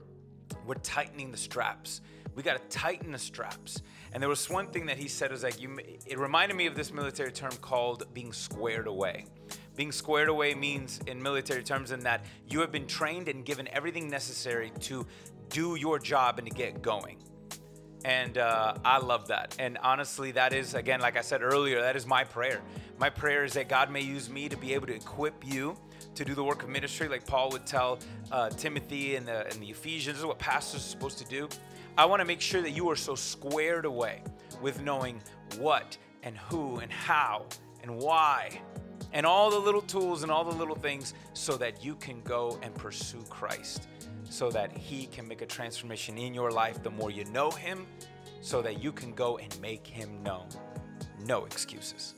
[0.64, 2.00] we're tightening the straps.
[2.34, 3.82] We got to tighten the straps.
[4.12, 6.74] And there was one thing that he said was like, you, it reminded me of
[6.74, 9.26] this military term called being squared away.
[9.74, 13.68] Being squared away means, in military terms, in that you have been trained and given
[13.72, 15.06] everything necessary to
[15.48, 17.18] do your job and to get going.
[18.04, 19.56] And uh, I love that.
[19.58, 22.62] And honestly, that is, again, like I said earlier, that is my prayer.
[22.98, 25.76] My prayer is that God may use me to be able to equip you
[26.14, 27.98] to do the work of ministry, like Paul would tell
[28.32, 30.16] uh, Timothy and the, in the Ephesians.
[30.16, 31.48] This is what pastors are supposed to do.
[31.98, 34.22] I want to make sure that you are so squared away
[34.62, 35.20] with knowing
[35.58, 37.46] what and who and how
[37.82, 38.60] and why
[39.12, 42.58] and all the little tools and all the little things so that you can go
[42.62, 43.88] and pursue Christ,
[44.24, 47.86] so that He can make a transformation in your life the more you know Him,
[48.40, 50.48] so that you can go and make Him known.
[51.24, 52.15] No excuses.